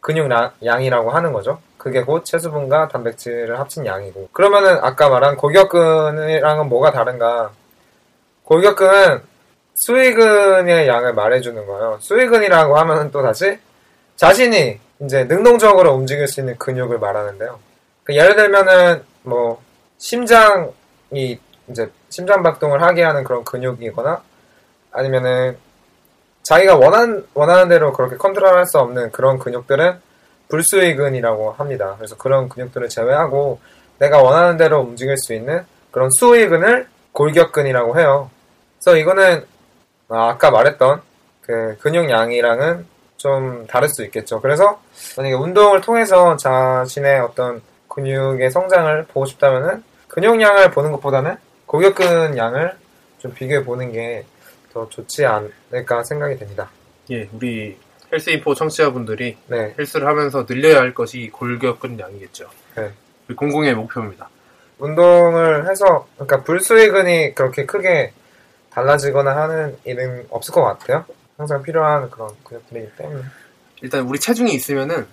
근육 0.00 0.28
라- 0.28 0.52
양이라고 0.62 1.10
하는 1.12 1.32
거죠. 1.32 1.60
그게 1.78 2.02
곧 2.02 2.26
체수분과 2.26 2.88
단백질을 2.88 3.58
합친 3.58 3.86
양이고. 3.86 4.28
그러면은 4.32 4.78
아까 4.82 5.08
말한 5.08 5.36
골격근이랑은 5.36 6.68
뭐가 6.68 6.90
다른가? 6.92 7.52
골격근은 8.46 9.22
수위근의 9.74 10.88
양을 10.88 11.14
말해주는 11.14 11.66
거예요. 11.66 11.98
수위근이라고 12.00 12.78
하면은 12.78 13.10
또 13.10 13.22
다시 13.22 13.58
자신이 14.14 14.78
이제 15.00 15.24
능동적으로 15.24 15.92
움직일 15.92 16.26
수 16.26 16.40
있는 16.40 16.56
근육을 16.56 16.98
말하는데요. 16.98 17.58
그 18.04 18.14
예를 18.14 18.36
들면은 18.36 19.02
뭐 19.22 19.60
심장이 19.98 21.38
이제 21.68 21.90
심장 22.08 22.42
박동을 22.42 22.82
하게 22.82 23.02
하는 23.02 23.24
그런 23.24 23.44
근육이거나 23.44 24.22
아니면은 24.92 25.58
자기가 26.44 26.76
원하는 26.76 27.26
원하는 27.34 27.68
대로 27.68 27.92
그렇게 27.92 28.16
컨트롤할 28.16 28.64
수 28.66 28.78
없는 28.78 29.10
그런 29.10 29.38
근육들은 29.40 30.00
불수익근이라고 30.48 31.52
합니다. 31.52 31.94
그래서 31.98 32.16
그런 32.16 32.48
근육들을 32.48 32.88
제외하고 32.88 33.58
내가 33.98 34.22
원하는 34.22 34.56
대로 34.56 34.80
움직일 34.80 35.18
수 35.18 35.34
있는 35.34 35.64
그런 35.90 36.08
수익근을 36.12 36.86
골격근이라고 37.10 37.98
해요. 37.98 38.30
그래서 38.86 38.98
이거는 38.98 39.44
아, 40.08 40.28
아까 40.28 40.52
말했던 40.52 41.02
그 41.40 41.76
근육량이랑은 41.80 42.86
좀 43.16 43.66
다를 43.66 43.88
수 43.88 44.04
있겠죠. 44.04 44.40
그래서 44.40 44.80
만약에 45.16 45.34
운동을 45.34 45.80
통해서 45.80 46.36
자신의 46.36 47.18
어떤 47.18 47.62
근육의 47.88 48.52
성장을 48.52 49.06
보고 49.08 49.26
싶다면은 49.26 49.82
근육량을 50.06 50.70
보는 50.70 50.92
것보다는 50.92 51.36
골격근 51.66 52.36
양을 52.36 52.76
좀 53.18 53.34
비교해 53.34 53.64
보는 53.64 53.90
게 53.90 54.24
더 54.72 54.86
좋지 54.90 55.24
않을까 55.24 56.04
생각이 56.04 56.36
됩니다. 56.36 56.70
예, 57.10 57.26
우리 57.32 57.78
헬스인포 58.12 58.54
청취자분들이 58.54 59.38
네, 59.46 59.74
헬스를 59.78 60.06
하면서 60.06 60.44
늘려야 60.44 60.80
할 60.80 60.92
것이 60.92 61.30
골격근 61.32 61.98
양이겠죠. 61.98 62.46
네. 62.76 62.92
공공의 63.34 63.74
목표입니다. 63.74 64.28
운동을 64.78 65.70
해서 65.70 66.06
그러니까 66.16 66.42
불수익근이 66.44 67.34
그렇게 67.34 67.64
크게 67.64 68.12
달라지거나 68.86 69.34
하는 69.34 69.74
일은 69.86 70.26
없을 70.28 70.52
것 70.52 70.62
같아요. 70.62 71.06
항상 71.38 71.62
필요한 71.62 72.10
그런 72.10 72.28
근육들이기 72.44 72.94
때문에. 72.96 73.22
일단 73.80 74.02
우리 74.06 74.20
체중이 74.20 74.52
있으면은 74.52 75.06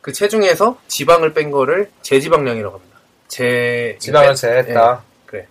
그 0.00 0.12
체중에서 0.12 0.78
지방을 0.88 1.34
뺀 1.34 1.50
거를 1.50 1.90
제지방량이라고 2.00 2.74
합니다. 2.78 2.98
제 3.28 3.96
지방을 4.00 4.28
뺀- 4.28 4.34
제했다. 4.36 5.02
예, 5.04 5.26
그래. 5.26 5.46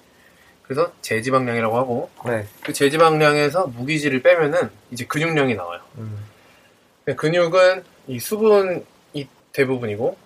그래서 0.63 0.91
제지방량이라고 1.03 1.77
하고 1.77 2.09
네. 2.25 2.45
그 2.63 2.73
제지방량에서 2.73 3.67
무기질을 3.67 4.23
빼면은 4.23 4.71
이제 4.89 5.05
근육량이 5.05 5.53
나와요. 5.53 5.81
음, 5.99 6.17
근육은 7.15 7.83
이 8.07 8.19
수분이 8.19 8.83
대부분이고 9.53 10.17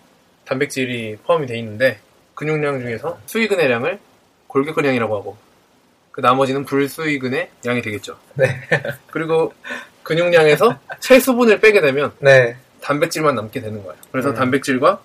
단백질이 0.46 1.18
포함이 1.18 1.48
돼 1.48 1.58
있는데 1.60 2.00
근육량 2.36 2.80
중에서 2.80 3.20
수익근의 3.26 3.70
양을 3.70 4.00
골격근량이라고 4.48 5.18
하고 5.18 5.38
그 6.16 6.22
나머지는 6.22 6.64
불수익근의 6.64 7.50
양이 7.66 7.82
되겠죠. 7.82 8.18
네. 8.36 8.48
그리고 9.12 9.52
근육량에서 10.04 10.80
체수분을 11.02 11.60
빼게 11.60 11.82
되면 11.82 12.14
네. 12.20 12.56
단백질만 12.80 13.36
남게 13.36 13.60
되는 13.60 13.84
거예요. 13.84 14.00
그래서 14.14 14.30
음. 14.30 14.34
단백질과 14.34 15.02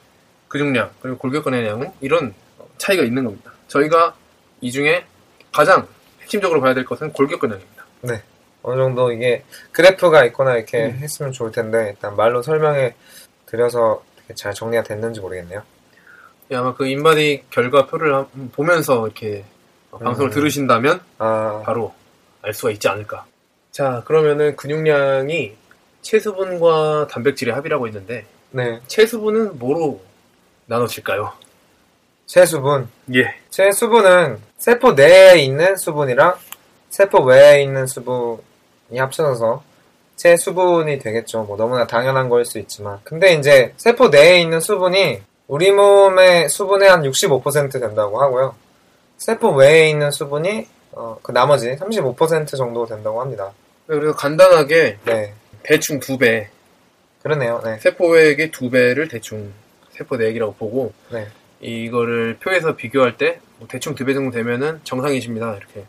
근육량 0.47 0.88
그리고 1.02 1.19
골격근의 1.19 1.67
양은 1.67 1.90
이런 2.00 2.33
차이가 2.79 3.02
있는 3.02 3.25
겁니다. 3.25 3.50
저희가 3.67 4.14
이 4.61 4.71
중에 4.71 5.05
가장 5.50 5.88
핵심적으로 6.21 6.61
봐야 6.61 6.75
될 6.75 6.85
것은 6.85 7.12
골격근량입니다. 7.12 7.85
어느 8.62 8.76
정도 8.81 9.11
이게 9.11 9.43
그래프가 9.73 10.25
있거나 10.26 10.55
이렇게 10.55 10.87
음. 10.87 10.99
했으면 11.00 11.32
좋을 11.32 11.50
텐데 11.50 11.89
일단 11.91 12.15
말로 12.15 12.41
설명해 12.41 12.95
드려서 13.47 14.04
잘 14.37 14.54
정리가 14.54 14.84
됐는지 14.84 15.19
모르겠네요. 15.19 15.61
예, 16.52 16.56
아마 16.56 16.73
그 16.76 16.87
인바디 16.87 17.47
결과표를 17.50 18.15
한- 18.15 18.50
보면서 18.52 19.06
이렇게 19.06 19.41
어, 19.41 19.45
방송을 19.99 20.31
음. 20.31 20.35
들으신다면 20.35 21.00
아, 21.19 21.63
바로 21.65 21.95
알 22.43 22.55
수가 22.55 22.71
있지 22.71 22.89
않을까. 22.89 23.26
자, 23.71 24.03
그러면은 24.05 24.57
근육량이 24.57 25.55
체수분과 26.03 27.09
단백질의 27.11 27.55
합이라고 27.55 27.87
했는데 27.87 28.26
네. 28.50 28.81
체수분은 28.87 29.59
뭐로 29.59 30.00
나눠질까요? 30.67 31.33
체수분. 32.26 32.89
예. 33.15 33.35
체수분은 33.50 34.39
세포 34.57 34.93
내에 34.93 35.39
있는 35.39 35.76
수분이랑 35.76 36.37
세포 36.89 37.23
외에 37.25 37.63
있는 37.63 37.87
수분이 37.87 38.99
합쳐져서 38.99 39.63
체수분이 40.17 40.99
되겠죠. 40.99 41.45
뭐 41.45 41.57
너무나 41.57 41.87
당연한 41.87 42.29
거일 42.29 42.45
수 42.45 42.59
있지만. 42.59 42.99
근데 43.05 43.35
이제 43.35 43.73
세포 43.76 44.09
내에 44.09 44.41
있는 44.41 44.61
수분이 44.61 45.23
우리 45.49 45.73
몸의 45.73 46.49
수분의 46.49 46.89
한 46.89 47.03
65% 47.03 47.73
된다고 47.73 48.23
하고요. 48.23 48.55
세포 49.21 49.50
외에 49.54 49.91
있는 49.91 50.11
수분이 50.11 50.67
어, 50.93 51.19
그 51.23 51.30
나머지 51.30 51.71
35% 51.76 52.56
정도 52.56 52.87
된다고 52.87 53.21
합니다. 53.21 53.52
그래서 53.87 54.15
간단하게 54.17 54.99
네. 55.04 55.35
대충 55.63 56.00
두 56.00 56.17
배, 56.17 56.49
그러네요. 57.23 57.61
네. 57.63 57.76
세포액의 57.78 58.50
두 58.50 58.71
배를 58.71 59.09
대충 59.09 59.52
세포 59.91 60.17
내액이라고 60.17 60.54
보고 60.54 60.95
네. 61.13 61.28
이거를 61.61 62.39
표에서 62.39 62.75
비교할 62.76 63.17
때 63.19 63.41
뭐 63.59 63.69
대충 63.69 63.95
두 63.95 64.06
배 64.06 64.15
정도 64.15 64.30
되면은 64.30 64.80
정상이십니다. 64.85 65.54
이렇게 65.56 65.85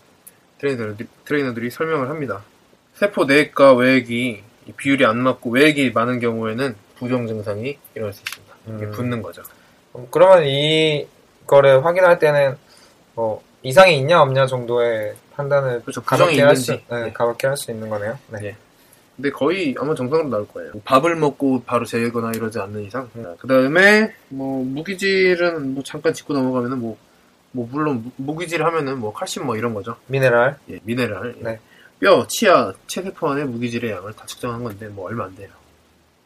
트레이너들이, 0.60 1.08
트레이너들이 1.24 1.70
설명을 1.72 2.10
합니다. 2.10 2.44
세포 2.96 3.24
내액과 3.24 3.76
외액이 3.76 4.44
이 4.68 4.72
비율이 4.74 5.06
안 5.06 5.20
맞고 5.20 5.52
외액이 5.52 5.92
많은 5.92 6.20
경우에는 6.20 6.76
부종 6.98 7.28
증상이 7.28 7.78
일어날 7.96 8.12
수 8.14 8.22
있습니다. 8.28 8.56
음. 8.68 8.92
붓는 8.92 9.22
거죠. 9.22 9.42
음, 9.96 10.06
그러면 10.12 10.46
이거를 10.46 11.86
확인할 11.86 12.20
때는 12.20 12.58
뭐 13.16 13.42
이상이 13.64 13.98
있냐 14.00 14.22
없냐 14.22 14.46
정도의 14.48 15.14
판단을 15.36 15.82
그렇죠. 15.82 16.02
가볍게 16.02 16.42
할 16.42 16.56
수. 16.56 16.72
네, 16.74 16.84
네. 16.90 17.14
가볍게 17.14 17.48
할 17.48 17.56
수 17.58 17.72
있는 17.72 17.90
거네요. 17.90 18.18
네. 18.30 18.40
네. 18.40 18.56
근데 19.16 19.30
거의 19.30 19.76
아마 19.78 19.94
정상으로 19.94 20.30
나올 20.30 20.48
거예요. 20.48 20.72
밥을 20.84 21.16
먹고 21.16 21.62
바로 21.64 21.86
재거나 21.86 22.32
이러지 22.34 22.60
않는 22.60 22.84
이상. 22.86 23.10
음. 23.16 23.36
그 23.40 23.48
다음에 23.48 24.14
뭐 24.30 24.64
무기질은 24.64 25.76
뭐 25.76 25.84
잠깐 25.84 26.14
짚고 26.14 26.34
넘어가면은 26.34 26.80
뭐, 26.80 26.98
뭐 27.52 27.68
물론 27.72 28.02
무- 28.18 28.34
무기질 28.34 28.64
하면은 28.64 28.98
뭐 29.00 29.14
칼슘 29.14 29.46
뭐 29.46 29.56
이런 29.58 29.74
거죠. 29.76 29.96
미네랄. 30.08 30.58
예, 30.72 30.80
미네랄. 30.84 31.36
예. 31.40 31.44
네. 31.44 31.60
뼈, 32.00 32.26
치아, 32.28 32.74
체세포 32.88 33.30
안의 33.30 33.46
무기질의 33.46 33.92
양을 33.92 34.14
다 34.14 34.26
측정한 34.26 34.64
건데 34.64 34.88
뭐 34.88 35.06
얼마 35.08 35.26
안 35.26 35.36
돼요. 35.36 35.50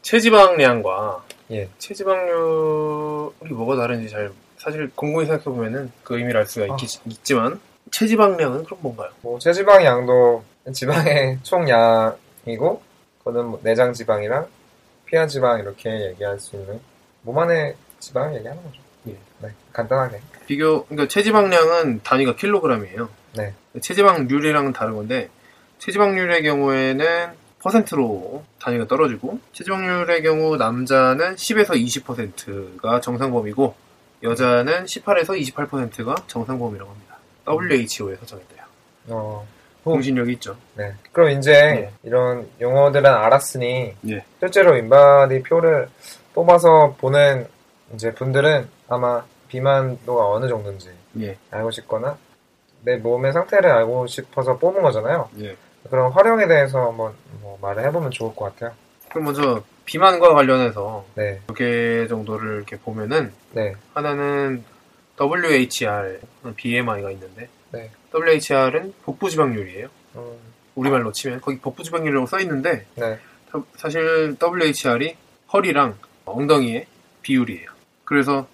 체지방량과 0.04 1.26
예. 1.52 1.67
체지방률이 1.80 3.50
뭐가 3.50 3.76
다른지 3.76 4.10
잘 4.10 4.32
사실 4.65 4.89
곰곰이 4.95 5.28
생각해 5.28 5.43
보면은 5.43 5.91
그 6.04 6.17
의미를 6.17 6.39
알 6.39 6.47
수가 6.47 6.65
있, 6.65 6.99
있지만 7.06 7.60
체지방량은 7.91 8.63
그럼 8.63 8.80
뭔가요? 8.82 9.12
뭐 9.21 9.38
체지방 9.38 9.86
양도 9.86 10.43
지방의 10.73 11.38
총량이고 11.43 12.82
그거는 13.19 13.45
뭐 13.45 13.60
내장 13.62 13.93
지방이랑 13.93 14.47
피하 15.06 15.28
지방 15.28 15.60
이렇게 15.60 16.08
얘기할 16.08 16.39
수 16.39 16.56
있는 16.56 16.80
몸 17.21 17.38
안의 17.38 17.75
지방을 17.99 18.38
얘기하는 18.38 18.63
거죠. 18.63 18.82
예. 19.08 19.15
네. 19.43 19.49
간단하게. 19.71 20.19
비교, 20.47 20.86
그러니까 20.86 21.08
체지방량은 21.10 22.01
단위가 22.01 22.36
킬로그램이에요. 22.36 23.10
네. 23.38 23.54
체지방률이랑은 23.80 24.73
다른 24.73 24.95
건데, 24.95 25.30
체지방률의 25.80 26.43
경우에는 26.43 27.34
퍼센트로 27.60 28.43
단위가 28.60 28.88
떨어지고, 28.88 29.39
체지방률의 29.54 30.23
경우 30.23 30.56
남자는 30.58 31.36
10에서 31.36 31.71
20%가 31.71 33.01
정상 33.01 33.32
범위고, 33.32 33.75
여자는 34.23 34.86
18에서 34.86 35.39
28%가 35.39 36.15
정상범위라고 36.28 36.89
합니다. 36.89 37.17
WHO에서 37.47 38.25
정했대요. 38.25 38.63
어, 39.10 39.47
공신력이 39.84 40.34
있죠. 40.34 40.58
네. 40.75 40.93
그럼 41.12 41.30
이제 41.32 41.54
예. 41.54 41.91
이런 42.04 42.49
용어들은 42.60 43.06
알았으니 43.06 43.93
예. 44.10 44.25
실제로 44.39 44.75
인바디 44.75 45.43
표를 45.43 45.89
뽑아서 46.34 46.95
보는 46.97 47.47
이제 47.93 48.13
분들은 48.13 48.67
아마 48.89 49.23
비만도가 49.47 50.28
어느 50.28 50.47
정도인지 50.47 50.89
예, 51.19 51.38
알고 51.51 51.71
싶거나 51.71 52.17
내 52.82 52.97
몸의 52.97 53.32
상태를 53.32 53.69
알고 53.69 54.08
싶어서 54.08 54.58
뽑은 54.58 54.82
거잖아요. 54.82 55.30
예. 55.39 55.56
그런 55.89 56.12
활용에 56.12 56.47
대해서 56.47 56.88
한번 56.88 57.13
뭐 57.41 57.58
말을 57.62 57.86
해보면 57.86 58.12
좋을 58.12 58.36
것 58.36 58.45
같아요. 58.45 58.71
그럼 59.10 59.25
먼저, 59.25 59.63
비만과 59.86 60.34
관련해서 60.34 61.06
네, 61.15 61.41
몇개 61.48 62.08
정도를 62.08 62.58
이렇게 62.58 62.78
보면은, 62.78 63.32
네, 63.52 63.74
하나는 63.93 64.63
WHR, 65.19 66.19
BMI가 66.56 67.12
있는데, 67.12 67.48
네. 67.71 67.89
WHR은 68.13 68.93
복부 69.04 69.30
지방률이에요. 69.30 69.88
음, 70.15 70.38
우리말로 70.76 71.12
치면 71.12 71.41
거기 71.41 71.60
복부 71.60 71.84
지방률이라고 71.84 72.26
써 72.28 72.39
있는데 72.39 72.86
네, 72.95 73.17
사- 73.52 73.63
사실 73.76 74.36
WHR이 74.41 75.15
허리랑 75.54 75.98
엉덩이의 76.26 76.86
비율이에요. 77.21 77.69
그래서 78.06 78.48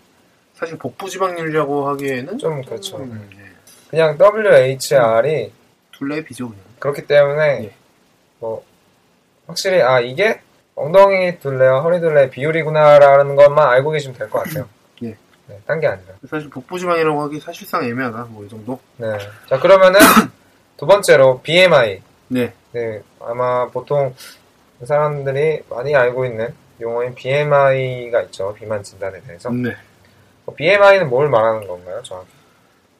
사실 0.54 0.78
복부 0.78 1.10
지방률이라고 1.10 1.88
하기에는 1.90 2.38
좀 2.38 2.62
그렇죠. 2.64 2.98
음, 2.98 3.30
예. 3.38 3.42
그냥 3.90 4.18
WHR이 4.20 5.52
둘레의 5.92 6.24
비죠 6.26 6.50
그냥. 6.50 6.64
그렇기 6.80 7.06
때문에 7.08 7.64
예. 7.66 7.74
뭐 8.40 8.64
확실히 9.48 9.82
아 9.82 10.00
이게 10.00 10.42
엉덩이 10.82 11.38
둘레와 11.40 11.82
허리 11.82 12.00
둘레의 12.00 12.30
비율이구나라는 12.32 13.36
것만 13.36 13.68
알고 13.70 13.92
계시면 13.92 14.18
될 14.18 14.30
것 14.30 14.44
같아요. 14.44 14.68
예. 15.04 15.16
네, 15.48 15.60
딴 15.68 15.80
게 15.80 15.88
아니라. 15.88 16.14
사실 16.30 16.50
복부 16.50 16.80
지방이라고 16.80 17.22
하기 17.24 17.40
사실상 17.40 17.84
애매하다. 17.84 18.28
뭐 18.30 18.44
이 18.46 18.50
정도. 18.50 18.80
네. 18.98 19.08
자 19.48 19.60
그러면은 19.60 20.00
두 20.78 20.86
번째로 20.88 21.42
BMI. 21.42 22.02
네. 22.30 22.54
네, 22.72 23.02
아마 23.20 23.68
보통 23.68 24.16
사람들이 24.84 25.62
많이 25.70 25.96
알고 25.96 26.26
있는 26.26 26.54
용어인 26.80 27.14
BMI가 27.14 28.22
있죠. 28.24 28.54
비만 28.56 28.82
진단에 28.82 29.22
대해서. 29.22 29.50
네. 29.52 29.76
BMI는 30.56 31.10
뭘 31.10 31.30
말하는 31.30 31.68
건가요, 31.68 32.02
정확히? 32.04 32.30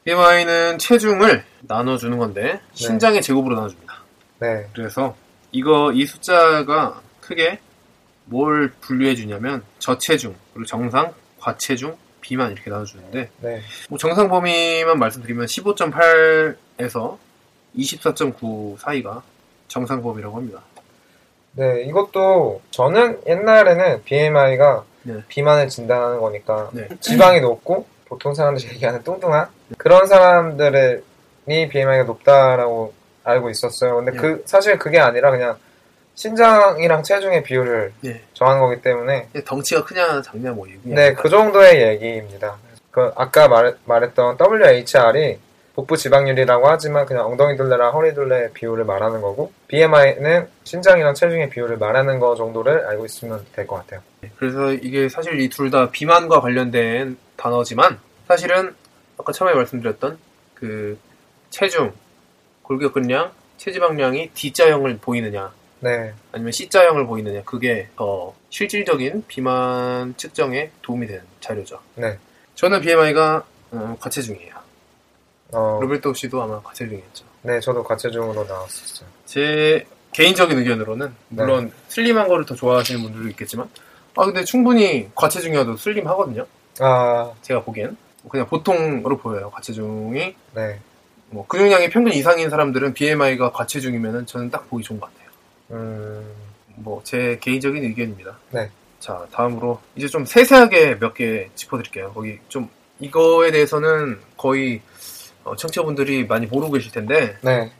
BMI는 0.04 0.78
체중을 0.78 1.44
나눠주는 1.62 2.16
건데 2.16 2.60
신장의 2.74 3.22
제곱으로 3.22 3.56
나눠줍니다. 3.56 3.94
네, 4.38 4.66
그래서 4.74 5.14
이거 5.50 5.90
이 5.92 6.06
숫자가 6.06 7.00
크게 7.20 7.58
뭘 8.26 8.72
분류해 8.80 9.14
주냐면 9.14 9.62
저체중 9.78 10.34
그리고 10.54 10.66
정상, 10.66 11.12
과체중, 11.40 11.96
비만 12.20 12.52
이렇게 12.52 12.70
나눠주는데 12.70 13.30
네, 13.40 13.60
뭐 13.88 13.98
정상 13.98 14.28
범위만 14.28 14.98
말씀드리면 14.98 15.46
15.8에서 15.46 17.18
24.9 17.76 18.78
사이가 18.78 19.22
정상 19.68 20.02
범위라고 20.02 20.36
합니다. 20.36 20.60
네. 21.52 21.82
이것도 21.82 22.62
저는 22.70 23.20
옛날에는 23.26 24.04
BMI가 24.04 24.84
네. 25.02 25.22
비만을 25.28 25.68
진단하는 25.68 26.20
거니까 26.20 26.70
네. 26.72 26.88
지방이 27.00 27.40
높고 27.40 27.86
보통 28.06 28.34
사람들이 28.34 28.68
얘기하는 28.74 29.02
뚱뚱한 29.02 29.48
그런 29.76 30.06
사람들이 30.06 31.02
BMI가 31.46 32.04
높다라고 32.04 32.94
알고 33.24 33.50
있었어요. 33.50 33.96
근데 33.96 34.12
네. 34.12 34.16
그 34.16 34.42
사실 34.46 34.78
그게 34.78 34.98
아니라 35.00 35.30
그냥 35.30 35.56
신장이랑 36.14 37.02
체중의 37.02 37.42
비율을 37.42 37.92
네. 38.00 38.20
정하는 38.34 38.60
거기 38.60 38.80
때문에 38.82 39.28
덩치가 39.44 39.84
크냐 39.84 40.22
작냐 40.22 40.52
뭐 40.52 40.68
얘기. 40.68 40.80
네, 40.84 41.14
그 41.14 41.28
정도의 41.28 41.82
얘기입니다. 41.82 42.58
그 42.90 43.10
아까 43.16 43.48
말, 43.48 43.76
말했던 43.86 44.36
WHR이 44.38 45.38
복부 45.74 45.96
지방률이라고 45.96 46.68
하지만 46.68 47.06
그냥 47.06 47.26
엉덩이 47.26 47.56
둘레랑 47.56 47.94
허리 47.94 48.12
둘레의 48.12 48.52
비율을 48.52 48.84
말하는 48.84 49.22
거고 49.22 49.52
BMI는 49.68 50.46
신장이랑 50.64 51.14
체중의 51.14 51.48
비율을 51.48 51.78
말하는 51.78 52.18
거 52.20 52.34
정도를 52.34 52.86
알고 52.86 53.06
있으면 53.06 53.46
될 53.54 53.66
것 53.66 53.76
같아요. 53.76 54.00
그래서 54.36 54.70
이게 54.74 55.08
사실 55.08 55.40
이 55.40 55.48
둘 55.48 55.70
다 55.70 55.90
비만과 55.90 56.40
관련된 56.42 57.16
단어지만 57.36 57.98
사실은 58.28 58.74
아까 59.18 59.32
처음에 59.32 59.54
말씀드렸던 59.54 60.18
그 60.54 60.98
체중, 61.48 61.92
골격근량, 62.64 63.32
체지방량이 63.56 64.30
D자형을 64.34 64.98
보이느냐 64.98 65.52
네, 65.82 66.14
아니면 66.30 66.52
C자형을 66.52 67.06
보이느냐 67.06 67.42
그게 67.44 67.88
더 67.96 68.32
실질적인 68.50 69.24
비만 69.26 70.16
측정에 70.16 70.70
도움이 70.80 71.08
되는 71.08 71.22
자료죠. 71.40 71.80
네. 71.96 72.16
저는 72.54 72.80
BMI가 72.80 73.44
어, 73.72 73.96
과체중이에요. 73.98 74.54
어, 75.50 75.78
로베르토 75.82 76.14
씨도 76.14 76.40
아마 76.40 76.62
과체중이었죠. 76.62 77.24
네, 77.42 77.58
저도 77.58 77.82
과체중으로 77.82 78.44
나왔었어요. 78.44 79.08
제 79.26 79.84
개인적인 80.12 80.56
의견으로는 80.56 81.12
물론 81.28 81.72
슬림한 81.88 82.28
거를 82.28 82.46
더 82.46 82.54
좋아하시는 82.54 83.02
분들도 83.02 83.28
있겠지만 83.30 83.68
아 84.14 84.24
근데 84.24 84.44
충분히 84.44 85.10
과체중이어도 85.16 85.76
슬림하거든요. 85.76 86.46
아, 86.78 87.32
제가 87.42 87.64
보기엔 87.64 87.96
그냥 88.28 88.46
보통으로 88.46 89.18
보여요. 89.18 89.50
과체중이 89.50 90.36
네, 90.54 90.78
뭐 91.30 91.44
근육량이 91.48 91.90
평균 91.90 92.12
이상인 92.12 92.50
사람들은 92.50 92.94
BMI가 92.94 93.50
과체중이면은 93.50 94.26
저는 94.26 94.50
딱 94.50 94.70
보기 94.70 94.84
좋은 94.84 95.00
것 95.00 95.06
같아요. 95.06 95.21
음, 95.72 96.34
뭐 96.76 97.02
제 97.04 97.38
개인적인 97.40 97.82
의견입니다. 97.84 98.38
네. 98.50 98.70
자 99.00 99.26
다음으로 99.32 99.80
이제 99.96 100.06
좀 100.08 100.24
세세하게 100.24 100.98
몇 101.00 101.14
개 101.14 101.48
짚어드릴게요. 101.54 102.12
거기 102.12 102.38
좀 102.48 102.68
이거에 103.00 103.50
대해서는 103.50 104.20
거의 104.36 104.80
어, 105.44 105.56
청취자분들이 105.56 106.26
많이 106.26 106.46
모르고 106.46 106.72
계실 106.74 106.92
텐데 106.92 107.36
네. 107.42 107.72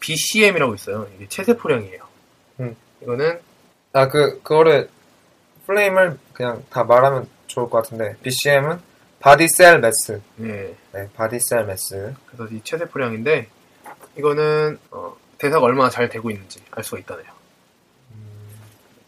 BCM이라고 0.00 0.74
있어요. 0.74 1.08
이게 1.16 1.26
체세포량이에요. 1.28 2.02
음. 2.60 2.76
이거는 3.02 3.40
아, 3.94 4.08
그, 4.08 4.42
그거를 4.42 4.90
full 5.66 5.85
name을 5.85 6.18
그냥 6.34 6.62
다 6.70 6.84
말하면 6.84 7.26
좋을 7.46 7.70
것 7.70 7.78
같은데 7.82 8.14
BCM은 8.22 8.78
body 9.20 9.50
cell 9.50 9.80
mass. 9.80 10.20
예, 10.42 10.74
네, 10.92 11.08
body 11.14 11.39
cell 11.39 11.64
mass. 11.64 12.14
그래서 12.26 12.52
이 12.54 12.60
체세포량인데 12.62 13.48
이거는 14.18 14.78
어, 14.90 15.16
대사가 15.38 15.64
얼마나 15.64 15.88
잘 15.88 16.08
되고 16.10 16.30
있는지 16.30 16.60
알 16.70 16.84
수가 16.84 16.98
있다네요. 16.98 17.26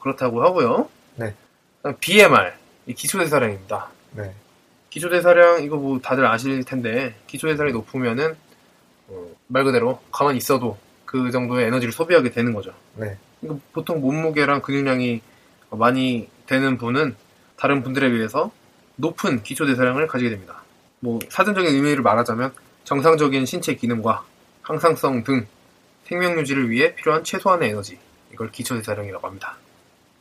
그렇다고 0.01 0.43
하고요. 0.43 0.89
네. 1.17 1.35
BMR 2.01 2.53
이 2.87 2.95
기초대사량입니다. 2.95 3.89
네, 4.13 4.35
기초대사량 4.91 5.63
이거 5.63 5.77
뭐 5.77 6.01
다들 6.01 6.27
아실 6.27 6.65
텐데 6.65 7.15
기초대사량이 7.27 7.73
높으면은 7.73 8.37
어, 9.09 9.27
말 9.47 9.65
그대로 9.65 10.01
가만히 10.11 10.39
있어도 10.39 10.79
그 11.05 11.31
정도의 11.31 11.67
에너지를 11.67 11.93
소비하게 11.93 12.31
되는 12.31 12.53
거죠. 12.53 12.73
네. 12.95 13.17
이거 13.43 13.59
보통 13.73 14.01
몸무게랑 14.01 14.63
근육량이 14.63 15.21
많이 15.71 16.29
되는 16.47 16.77
분은 16.77 17.15
다른 17.57 17.83
분들에 17.83 18.11
비해서 18.11 18.51
높은 18.97 19.43
기초대사량을 19.43 20.07
가지게 20.07 20.31
됩니다. 20.31 20.63
뭐 21.01 21.19
사전적인 21.29 21.73
의미를 21.73 22.03
말하자면 22.03 22.53
정상적인 22.85 23.47
신체 23.47 23.75
기능과 23.75 24.25
항상성 24.63 25.25
등 25.25 25.47
생명 26.05 26.39
유지를 26.39 26.71
위해 26.71 26.95
필요한 26.95 27.23
최소한의 27.23 27.71
에너지 27.71 27.99
이걸 28.33 28.51
기초대사량이라고 28.51 29.27
합니다. 29.27 29.57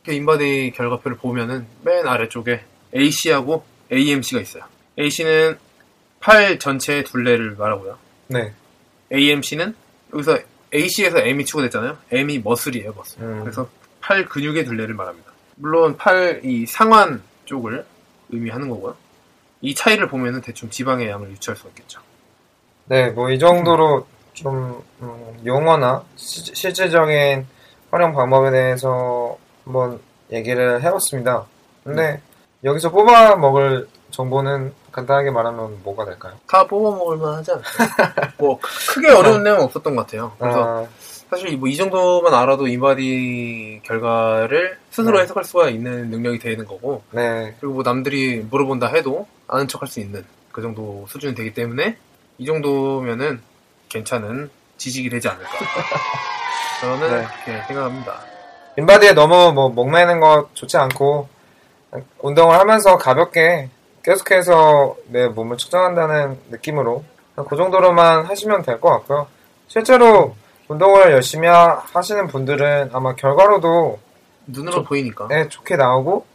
그 0.08 0.13
인바디 0.13 0.72
결과표를 0.74 1.17
보면은 1.17 1.67
맨 1.84 2.08
아래쪽에 2.08 2.62
AC하고 2.96 3.65
AMC가 3.91 4.39
있어요. 4.39 4.63
AC는 4.98 5.58
팔 6.22 6.58
전체의 6.60 7.04
둘레를 7.04 7.56
말하고요. 7.58 7.98
네. 8.28 8.54
AMC는 9.13 9.76
여기서 10.13 10.39
AC에서 10.74 11.20
M이 11.20 11.43
추가됐잖아요. 11.43 11.98
M이 12.13 12.39
머슬이에요, 12.39 12.93
머슬. 12.93 13.22
음. 13.22 13.41
그래서 13.43 13.67
팔 14.00 14.26
근육의 14.26 14.63
둘레를 14.63 14.96
말합니다. 14.96 15.30
물론 15.58 15.98
팔 15.98 16.39
이 16.46 16.65
상완 16.65 17.22
쪽을 17.43 17.86
의미하는 18.30 18.70
거고요. 18.70 18.96
이 19.60 19.76
차이를 19.76 20.08
보면은 20.08 20.39
대충 20.39 20.70
지방의 20.70 21.10
양을 21.10 21.32
유추할 21.32 21.58
수 21.58 21.67
있겠죠. 21.67 22.00
네, 22.86 23.10
뭐 23.10 23.30
이 23.30 23.38
정도로 23.39 24.08
좀 24.34 24.82
음, 25.02 25.41
용어나 25.46 26.06
시- 26.15 26.56
실질적인 26.56 27.46
활용 27.91 28.13
방법에 28.13 28.52
대해서 28.52 29.38
한번 29.68 30.00
얘기를 30.32 30.82
해봤습니다. 30.82 31.46
근데 31.84 32.22
여기서 32.64 32.90
뽑아 32.90 33.36
먹을 33.36 33.88
정보는 34.12 34.74
간단하게 34.92 35.30
말하면 35.32 35.84
뭐가 35.84 36.06
될까요? 36.06 36.34
다 36.48 36.66
뽑아 36.66 36.98
먹을만 36.98 37.36
하지 37.36 37.52
않나요? 37.52 37.64
뭐 38.40 38.58
크- 38.60 38.94
크게 38.96 39.12
어려운 39.12 39.44
내용은 39.44 39.64
없었던 39.66 39.96
것 39.96 40.06
같아요. 40.08 40.32
그래서 40.40 40.64
아, 40.64 40.88
사실 41.30 41.56
뭐 41.58 41.68
이 41.70 41.76
정도만 41.76 42.34
알아도 42.34 42.68
인바디 42.68 43.82
결과를 43.84 44.78
스스로 44.90 45.18
네. 45.18 45.24
해석할 45.24 45.44
수가 45.44 45.70
있는 45.70 46.10
능력이 46.10 46.40
되는 46.40 46.66
거고 46.66 47.04
네, 47.12 47.54
그리고 47.60 47.76
뭐 47.76 47.84
남들이 47.84 48.38
물어본다 48.50 48.88
해도 48.88 49.28
아는 49.48 49.68
척할 49.68 49.88
수 49.90 50.00
있는 50.00 50.26
그 50.54 50.62
정도 50.62 51.06
수준이 51.10 51.36
되기 51.36 51.54
때문에 51.54 51.98
이 52.38 52.46
정도면은 52.46 53.42
괜찮은 53.90 54.50
지식이 54.78 55.10
되지 55.10 55.28
않을까. 55.28 55.50
저는 56.82 57.10
네. 57.10 57.28
그렇게 57.46 57.64
생각합니다. 57.68 58.20
인바디에 58.78 59.13
너무 59.13 59.52
뭐 59.54 59.70
목매는 59.70 60.20
거 60.20 60.50
좋지 60.54 60.78
않고 60.78 61.28
운동을 62.20 62.58
하면서 62.60 62.98
가볍게 62.98 63.70
계속해서 64.04 64.96
내 65.08 65.28
몸을 65.28 65.58
측정한다는 65.58 66.40
느낌으로 66.50 67.04
그 67.50 67.56
정도로만 67.56 68.26
하시면 68.26 68.62
될 68.63 68.80
것 68.80 68.90
같고요. 68.90 69.28
실제로 69.68 70.36
운동을 70.68 71.12
열심히 71.12 71.48
하- 71.48 71.82
하시는 71.94 72.28
분들은 72.28 72.90
아마 72.94 73.16
결과로도 73.16 74.00
눈으로 74.48 74.84
보이니까. 74.84 75.28
네, 75.30 75.48
좋게 75.50 75.76
나오고 75.76 76.26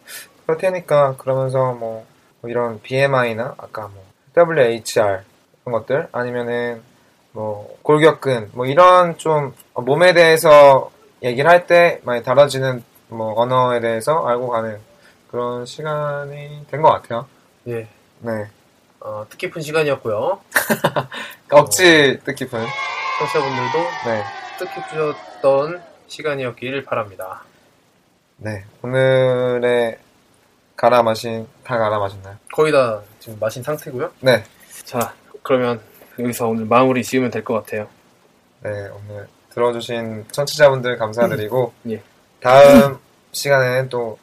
그럴 0.44 0.58
테니까 0.58 1.16
그러면서 1.16 1.72
뭐, 1.72 2.04
뭐 2.40 2.50
이런 2.50 2.80
BMI나 2.82 3.54
아까 3.58 3.88
뭐 3.88 4.04
WHR 4.36 5.22
이런 5.64 5.72
것들 5.80 6.08
아니면은 6.12 6.82
뭐 7.32 7.76
골격근 7.82 8.50
뭐 8.52 8.66
이런 8.66 9.16
좀 9.18 9.54
몸에 9.74 10.12
대해서 10.12 10.90
얘기를 11.22 11.48
할 11.50 11.66
때 11.66 12.00
많이 12.04 12.22
다뤄지는 12.22 12.82
뭐 13.08 13.34
언어에 13.40 13.80
대해서 13.80 14.26
알고 14.26 14.48
가는 14.48 14.78
그런 15.30 15.64
시간이 15.66 16.66
된 16.70 16.82
것 16.82 16.90
같아요. 16.90 17.26
예. 17.68 17.86
네. 18.20 18.48
어, 19.00 19.26
뜻깊은 19.30 19.62
시간이었고요. 19.62 20.40
억지 21.50 22.20
뜻깊은. 22.24 22.64
청취자분들도 23.18 23.78
네. 24.06 24.24
뜻깊으셨던 24.58 25.82
시간이었길 26.08 26.84
바랍니다. 26.84 27.42
네. 28.36 28.64
오늘의 28.82 29.98
갈아 30.76 31.02
마신, 31.02 31.46
다 31.64 31.78
갈아 31.78 31.98
마셨나요? 31.98 32.36
거의 32.52 32.72
다 32.72 33.00
지금 33.20 33.38
마신 33.38 33.62
상태고요. 33.62 34.10
네. 34.20 34.42
자, 34.84 35.14
그러면 35.42 35.80
여기서 36.18 36.48
오늘 36.48 36.64
마무리 36.66 37.02
지으면 37.04 37.30
될 37.30 37.44
것 37.44 37.54
같아요. 37.54 37.88
네, 38.62 38.70
오늘 38.70 39.28
들어주신 39.54 40.26
청취자분들 40.32 40.98
감사드리고, 40.98 41.72
예. 41.90 42.02
다음 42.40 42.98
시간에는 43.32 43.88
또, 43.88 44.18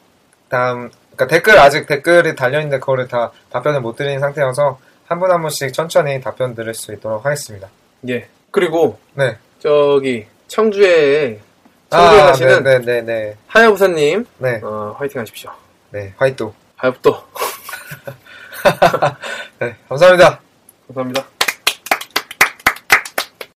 다음, 0.48 0.90
그러니까 1.14 1.26
댓글, 1.26 1.58
아직 1.58 1.86
댓글이 1.86 2.34
달려있는데 2.34 2.80
그거를 2.80 3.08
다 3.08 3.30
답변을 3.50 3.80
못 3.80 3.96
드린 3.96 4.20
상태여서, 4.20 4.78
한 5.10 5.18
분한 5.18 5.42
분씩 5.42 5.72
천천히 5.72 6.20
답변 6.20 6.54
드릴 6.54 6.72
수 6.72 6.92
있도록 6.92 7.26
하겠습니다. 7.26 7.68
예. 8.08 8.28
그리고 8.52 8.96
네. 9.14 9.36
저기 9.58 10.24
청주에 10.46 11.40
청주에 11.90 12.20
가시는 12.20 12.62
네, 12.62 12.78
네, 12.78 13.02
네, 13.02 13.36
하야부사님 13.48 14.24
네, 14.38 14.60
어, 14.62 14.94
화이팅 14.96 15.20
하십시오. 15.20 15.50
네, 15.90 16.14
화이트. 16.16 16.48
하야부또 16.76 17.16
네, 19.58 19.74
감사합니다. 19.88 20.40
감사합니다. 20.86 21.39